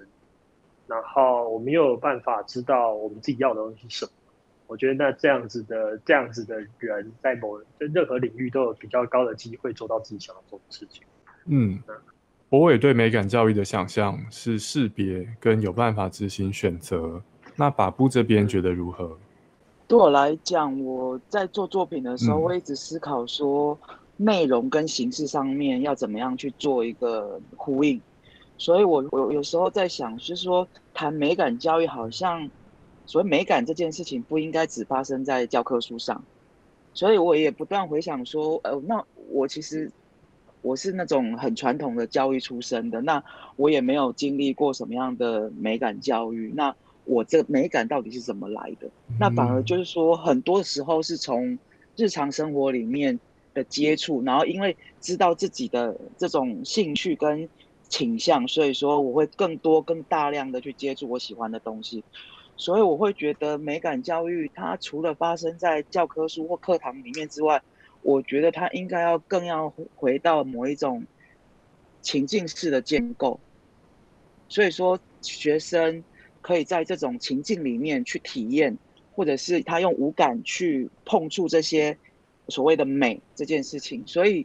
[0.86, 4.12] 然后我们又有办法知道我们自己要的东西是什么？
[4.66, 11.02] 我觉得那这样子的这样子的人，在某在任何领域都有比较高的机会做到自己想要做的事情。
[11.46, 11.82] 嗯，
[12.50, 17.22] 博伟对美感教育的想象是识别跟有办法执行选择。
[17.56, 19.18] 那把布这边觉得如何？
[19.92, 23.78] 对我来讲，我在做作品的时候，我一直思考说。
[24.16, 28.00] 内容跟形式上面要怎么样去做一个呼应，
[28.56, 32.48] 所以我我有时候在想，就是说谈美感教育，好像
[33.04, 36.22] 所谓美感这件事情不应该只发生在教科书上，
[36.94, 39.90] 所以我也不断回想说，呃，那我其实
[40.60, 43.22] 我是那种很传统的教育出身的，那
[43.56, 46.72] 我也没有经历过什么样的美感教育，那
[47.04, 48.90] 我这美感到底是怎么来的？
[49.18, 51.58] 那反而就是说，很多时候是从
[51.96, 53.18] 日常生活里面。
[53.54, 57.46] 的接触，然后因为知道自己的这种兴趣跟
[57.86, 62.02] 倾向，所以说我会更多、更大量的去接触我喜欢的东西，
[62.56, 67.60] 所以我会觉得美感教育它除了发生在教科书或课堂里面之外，
[68.00, 71.04] 我觉得它应该要更要回到某一种
[72.00, 73.38] 情境式的建构，
[74.48, 76.02] 所以说学生
[76.42, 78.76] 可以在这种情境里面去体验，
[79.14, 81.96] 或者是他用五感去碰触这些。
[82.48, 84.44] 所谓的美这件事情，所以，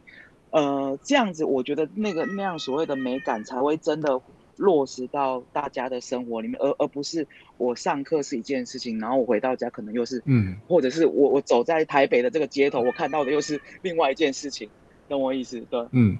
[0.50, 4.22] 呃，这样子，我觉得那个那样所谓的美感才会真的
[4.56, 7.26] 落实到大家的生活里面，而而不是
[7.56, 14.70] 我上课是一件事情，然后我回到家可能又是，嗯，或者是我我走在台北的这个街头，我看到的又是另外一件事情。
[15.08, 15.60] 懂我意思？
[15.68, 16.16] 对，嗯，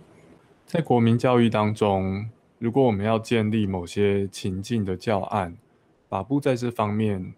[0.66, 5.56] 在国民教育当中，如果我们要建立某些情境的教案，
[6.08, 7.34] 法布在这方面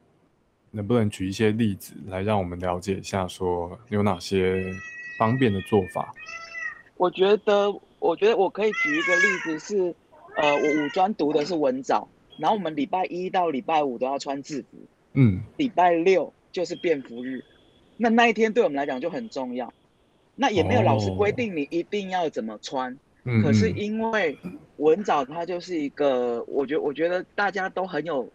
[0.71, 4.73] 能不能举一些例子来让我们了解一下，说有哪些
[5.19, 6.15] 方便的做法？
[6.97, 9.95] 我觉得，我觉得我可以举一个例子是，
[10.37, 12.07] 呃，我五专读的是文藻，
[12.39, 14.79] 然后我们礼拜一到礼拜五都要穿制服，
[15.15, 17.43] 嗯，礼拜六就是便服日，
[17.97, 19.73] 那那一天对我们来讲就很重要。
[20.37, 24.39] 那也没有老师规定你一定要怎么穿，嗯可是嗯因为
[24.79, 28.27] 文藻它就是一个，我觉我觉得大家都很有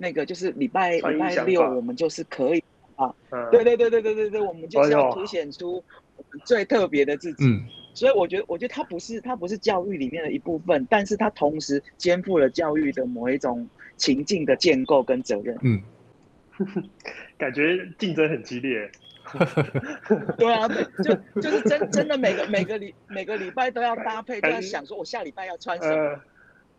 [0.00, 2.64] 那个，就是礼拜礼拜六我们就是可以，
[2.96, 3.14] 啊，
[3.50, 5.74] 对对对对对对对，我们就是要凸显出
[6.16, 7.44] 我们最特别的自己。
[7.44, 15.58] 嗯所以我觉得，我觉得它不是它不是教育里面的一部分，但是它同时肩负了教育的某一种情境的建构跟责任。
[15.62, 15.82] 嗯，
[17.36, 18.88] 感觉竞争很激烈。
[20.38, 25.96] 对啊，对就就是真真的每个每个礼每个礼拜都要搭配，都要想说我下礼拜要穿什么。
[25.96, 26.20] 呃，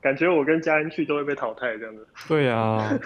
[0.01, 2.07] 感觉我跟嘉恩去都会被淘汰这样子。
[2.27, 2.99] 对啊，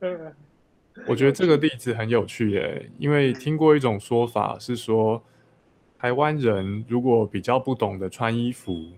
[0.00, 0.32] 嗯
[1.06, 5.22] 我觉得这个例子很有趣耶，因为听过一种说法是说，
[5.98, 8.90] 台湾人如果比较不懂得穿衣服，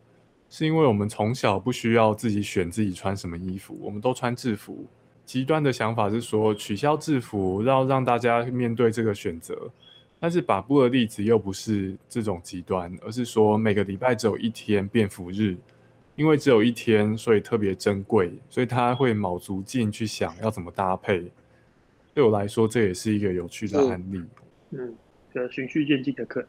[0.49, 4.87] 是因为我们从小不需要自己选自己穿什么衣服，我们都穿制服。
[5.27, 9.71] 极端的想法是说取消制服，让让大家面对这个选择。
[10.21, 15.57] 但是把布的例子又不是这种极端，而是说每个礼拜只有一天便服日，
[16.19, 21.31] 因为只有一天，所以特别珍贵，所以他会卯足劲去想要怎么搭配。
[22.13, 24.21] 对我来说，这也是一个有趣的案例。
[24.71, 24.93] 嗯，
[25.33, 26.45] 这循序渐进的课。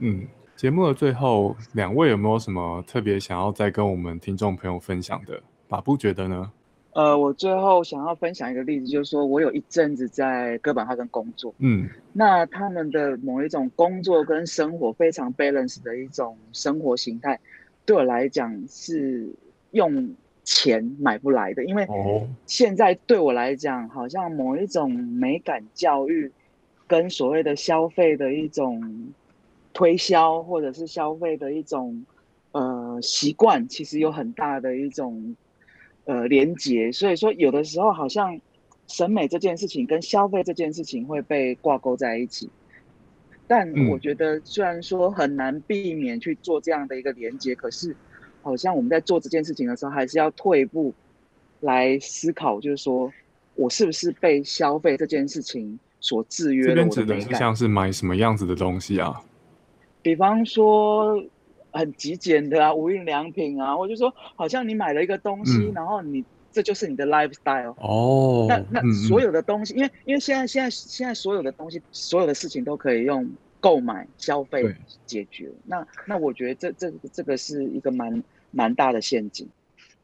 [0.00, 0.26] 嗯，
[0.56, 5.40] 节目的最后，两位有没有什么特别想要再跟我们听众朋友分享的？
[5.68, 6.50] 把布觉得呢？
[6.94, 17.38] 呃，我最后想要分享一个例子，就是说我有一阵子在哥本哈根工作，嗯那他们的某一种工作跟生活非常 balance 的一种生活形态，
[17.86, 19.32] 对我来讲是
[19.70, 20.14] 用
[20.44, 26.30] 钱买不来的，因为哦现在对我来讲，好像某一种美感教育
[26.86, 29.12] 跟所谓的消费的一种
[29.72, 32.04] 推销，或者是消费的一种
[32.52, 35.36] 呃习惯，其实有很大的一种
[36.04, 36.90] 呃连结。
[36.92, 38.40] 所以说，有的时候好像
[38.86, 42.50] 审美这件事情跟消费这件事情会被挂钩在一起。
[43.48, 47.94] 但嗯我觉得，虽然说很难避免去做这样的一个连接，可是
[48.42, 50.92] 好像我们在做这件事情的时候，还是要退一步
[51.60, 53.12] 来思考，就是说
[53.54, 57.32] 我是不是被消费这件事情所制约了这边指的我的美感？
[57.32, 59.20] 是像是买什么样子的东西啊？
[60.02, 61.22] 比方说
[61.72, 66.24] 很极简的啊，无印良品啊，我就说好像你买了一个东西，嗯然后你
[66.56, 67.74] 这就是你的 lifestyle。
[67.76, 73.28] 哦，那那嗯所嗯有的东西，因为因为现在现在现在所有的东西，所有的事情都可以用
[73.60, 75.52] 购买消费解决。
[75.66, 79.46] 那那我觉得这这这个是一个蛮蛮大的陷阱。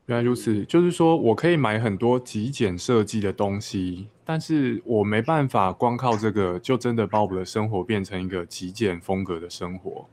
[0.04, 10.06] 原来如此，就是说我可以买很多极简设计的东西，但是我没办法光靠这个就真的把我的生活变成一个极简风格的生活。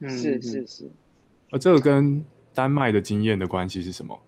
[0.00, 0.90] 嗯，是嗯是是，
[1.52, 4.18] 而这个跟丹麦的经验的关系是什么？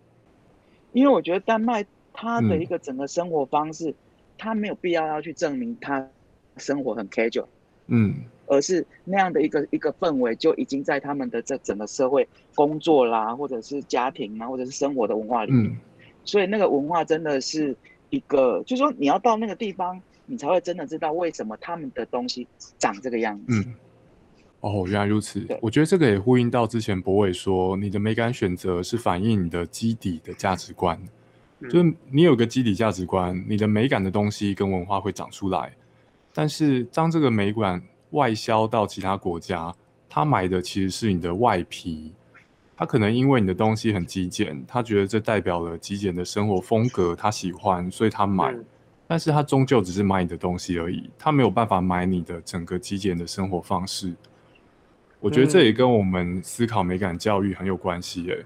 [0.95, 1.85] 因为我觉得丹麦
[2.15, 3.95] 他的嗯一个整个生活方式，
[4.39, 6.09] 它没有必要要去证明他
[6.57, 7.47] 生活很 casual。
[7.87, 8.15] 嗯
[8.47, 15.67] 而是那样的一个一个氛围就已经在他们的这整个社会工作啦，或者是家庭啊，或者是生活的文化里面。
[15.67, 15.77] 嗯
[16.27, 17.77] 所以那个文化真的是
[18.09, 22.47] 一个，就是说你要到那个地方，你才会真的知道为什么他们的东西
[22.79, 23.45] 长这个样子。
[23.49, 23.75] 嗯。
[24.65, 25.47] 哦，原来如此。
[25.61, 30.99] 我觉得这个也呼应到之前博伟说，你的美感选择是反映你的基底的价值观。
[31.61, 35.71] 嗯就是你有个基底价值观，你的美感的东西跟文化会长出来。
[36.33, 39.71] 但是当这个美感外销到其他国家，
[40.09, 42.11] 他买的其实是你的外皮。
[42.75, 48.51] 他可能因为你的东西很极简，他觉得这代表了极简的生活风格，他喜欢，所以他买。
[48.53, 48.65] 嗯
[49.07, 54.15] 但是他终究只是买你的东西而已，他没有办法买你的整个极简的生活方式。
[55.25, 58.45] 我觉得这也跟我们思考美感教育很有关系耶。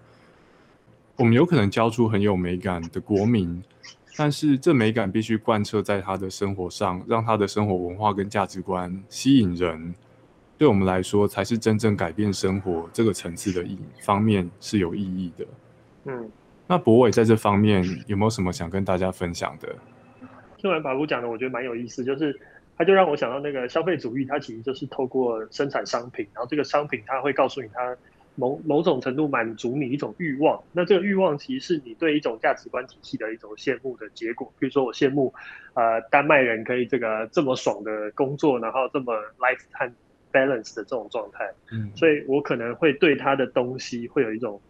[1.17, 3.61] 我们有可能教出很有美感的国民，
[4.17, 9.93] 但是这美感必须贯彻在他的生活上，让他的生活文化跟价值观吸引人。
[10.57, 15.47] 对我们来说，才是真正改变生活这个层次的意方面是有意义的。
[16.05, 16.31] 嗯，
[16.69, 19.75] 那博伟在这方面有没有什么想跟大家分享的？
[20.57, 22.39] 听完法布讲的，我觉得蛮有意思，就是
[22.79, 27.97] 他就让我想到那个消费主义，它其实就是透过生产商品，然后这个商品它会告诉你它
[28.37, 34.53] 某某种程度满足你一种欲望，那这个欲望其实是你对一种价值观体系的一种羡慕的结果。
[34.61, 35.35] 比如说我羡慕
[35.75, 39.93] 呃丹麦人可以这个这么爽的工作，然后这么 lifetime
[40.33, 44.61] balance 的这种状态，嗯，所以我可能会对他的东西会有一种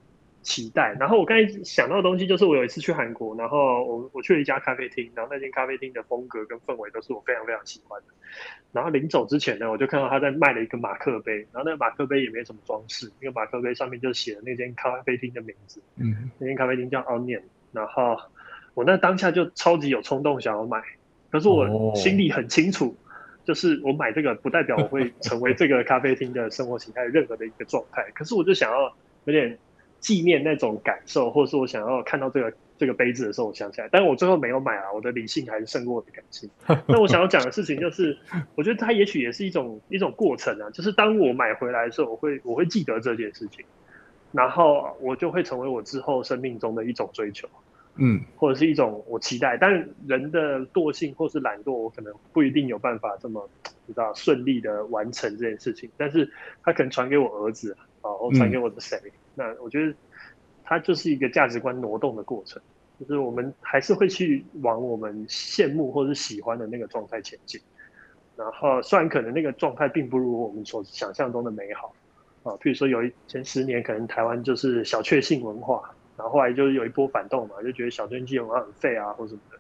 [0.49, 0.97] 期待。
[0.99, 8.07] 然后我刚才想到的东西就是，我有一次去韩国，然后我我去了一家咖啡厅，然后那间咖啡厅的风格跟氛围都是我非常非常喜欢的。
[8.73, 17.43] 然后临走之前呢，我就看到他在卖了一个马克杯，然后那个马克杯也没什么装饰，那个马克杯上面就写了那间咖啡厅的名字，嗯，那间咖啡厅叫 Onion。
[17.73, 18.17] 然后
[18.73, 20.83] 我那当下就超级有冲动想要买，
[21.31, 22.97] 可是我心里很清楚。
[23.45, 28.95] 就是我买这个不代表我会成为这个咖啡厅的生活形态任何的一个状态，可是我就想要
[29.25, 29.57] 有点
[30.01, 36.49] 纪念那种感受，或者是我想要看到这个这个杯子的时候，我想起来，但是我最后没有买啊，我的理性还是胜过我的感性。
[36.87, 38.17] 那我想要讲的事情就是，
[38.55, 43.65] 我觉得它也许也是一种一种过程啊，就是当我买回来的时候，我会我会记得这件事情，
[44.33, 47.49] 然后我就会成为我之后生命中的一种追求。
[48.01, 53.51] 嗯，或者是一种我期待，但人的惰性或是懒惰，我可能不一定有办法这么，
[53.89, 55.91] 知道顺利的完成这件事情。
[55.97, 56.31] 但是
[56.63, 58.97] 他可能传给我儿子啊，或传给我的谁，
[59.39, 59.95] 那我觉得
[60.65, 62.61] 它就是一个价值观挪动的过程，
[62.99, 67.61] 就是我们还是会去往我们羡慕或是喜欢的那个状态前进。
[68.37, 71.95] 然后虽然可能那个状态并不如我们所想象中的美好
[72.43, 75.95] 啊，譬如说有一前十年，可能台湾就是小确幸文化。
[76.17, 79.59] 然后后来就是有一波反动嘛，就觉得小确幸文化很废啊，或什么的。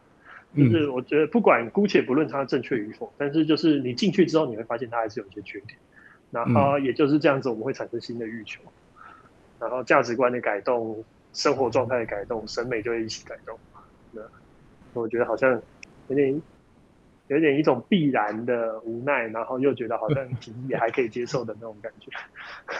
[0.56, 5.78] 就是我觉得不管姑且不论它正确与否，但是就是你进去之后，你会发现它还是有一些缺点。
[6.30, 8.60] 然后也就是这样子，我们会产生新的欲求，
[9.60, 13.58] 然后价值观的改动、生活状态的改动、审美就会一起改动。
[14.12, 14.22] 那
[14.94, 15.60] 我觉得好像
[16.08, 16.42] 有点
[17.28, 22.10] 有点一种必然的无奈，然后又觉得好像其 实也还可以接受的那种感觉。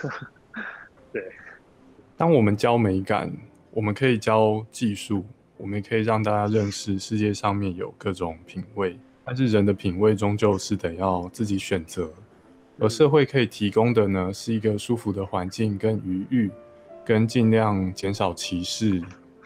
[1.12, 1.33] 对，
[2.16, 3.31] 当我们教美感。
[3.70, 5.24] 我们可以教技术，
[5.57, 12.11] 我们也可以让大家认识世界上面有各种品味，但是人的品味终究是得要自己选择，
[12.81, 16.51] 而社会可以提供的呢，是一个舒服的环境跟余裕，
[17.09, 19.03] 跟尽量减少歧视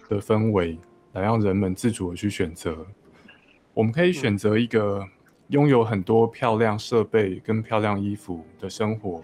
[0.08, 0.76] 的氛围，
[1.12, 2.84] 来让人们自主的去选择。
[3.72, 5.06] 我们可以选择一个
[5.46, 9.22] 拥有很多漂亮设备跟漂亮衣服的生活，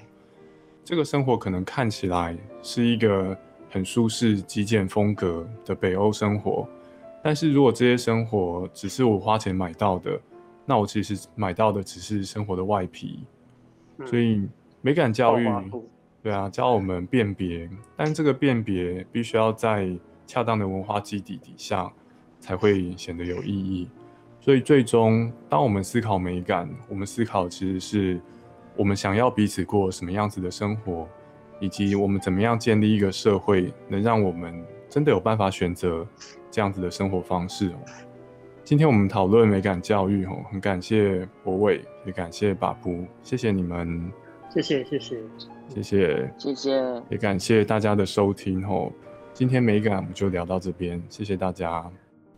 [0.85, 3.37] 这个生活可能看起来是一个。
[3.71, 6.67] 很舒适、极简风格的北欧生活，
[7.23, 10.19] 但是如果这些生活只是我花钱买到的，
[10.65, 13.27] 那我其实买到的只是生活的外皮。
[14.07, 14.49] 所以
[14.81, 15.47] 美感教育，
[16.23, 19.89] 对啊，教我们辨别，但这个辨别必须要在
[20.27, 21.91] 恰当的文化基底底下，
[22.41, 23.89] 才会显得有意义。
[24.41, 28.21] 所以最终，当我们思考美感，我们思考其实是
[28.77, 31.09] 我们想要彼此过什么样子的生活。
[31.61, 36.07] 以及我们怎么样建立一个社会，能让我们真的有办法选择
[36.53, 37.73] 这样子的生活方式？
[38.63, 44.09] 今天我们讨论美感教育，哦，很感谢博伟，也感谢把布，谢谢你们，
[44.51, 45.21] 谢谢谢谢
[45.69, 48.91] 谢谢谢谢，也感谢大家的收听，哦。
[49.35, 51.89] 今天美感我们就聊到这边，谢谢大家。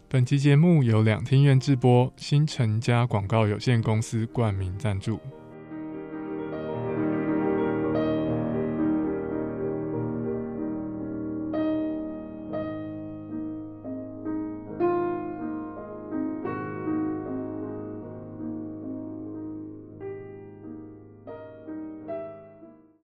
[0.09, 5.19] 本期节目由两厅院制播，新城家广告有限公司冠名赞助。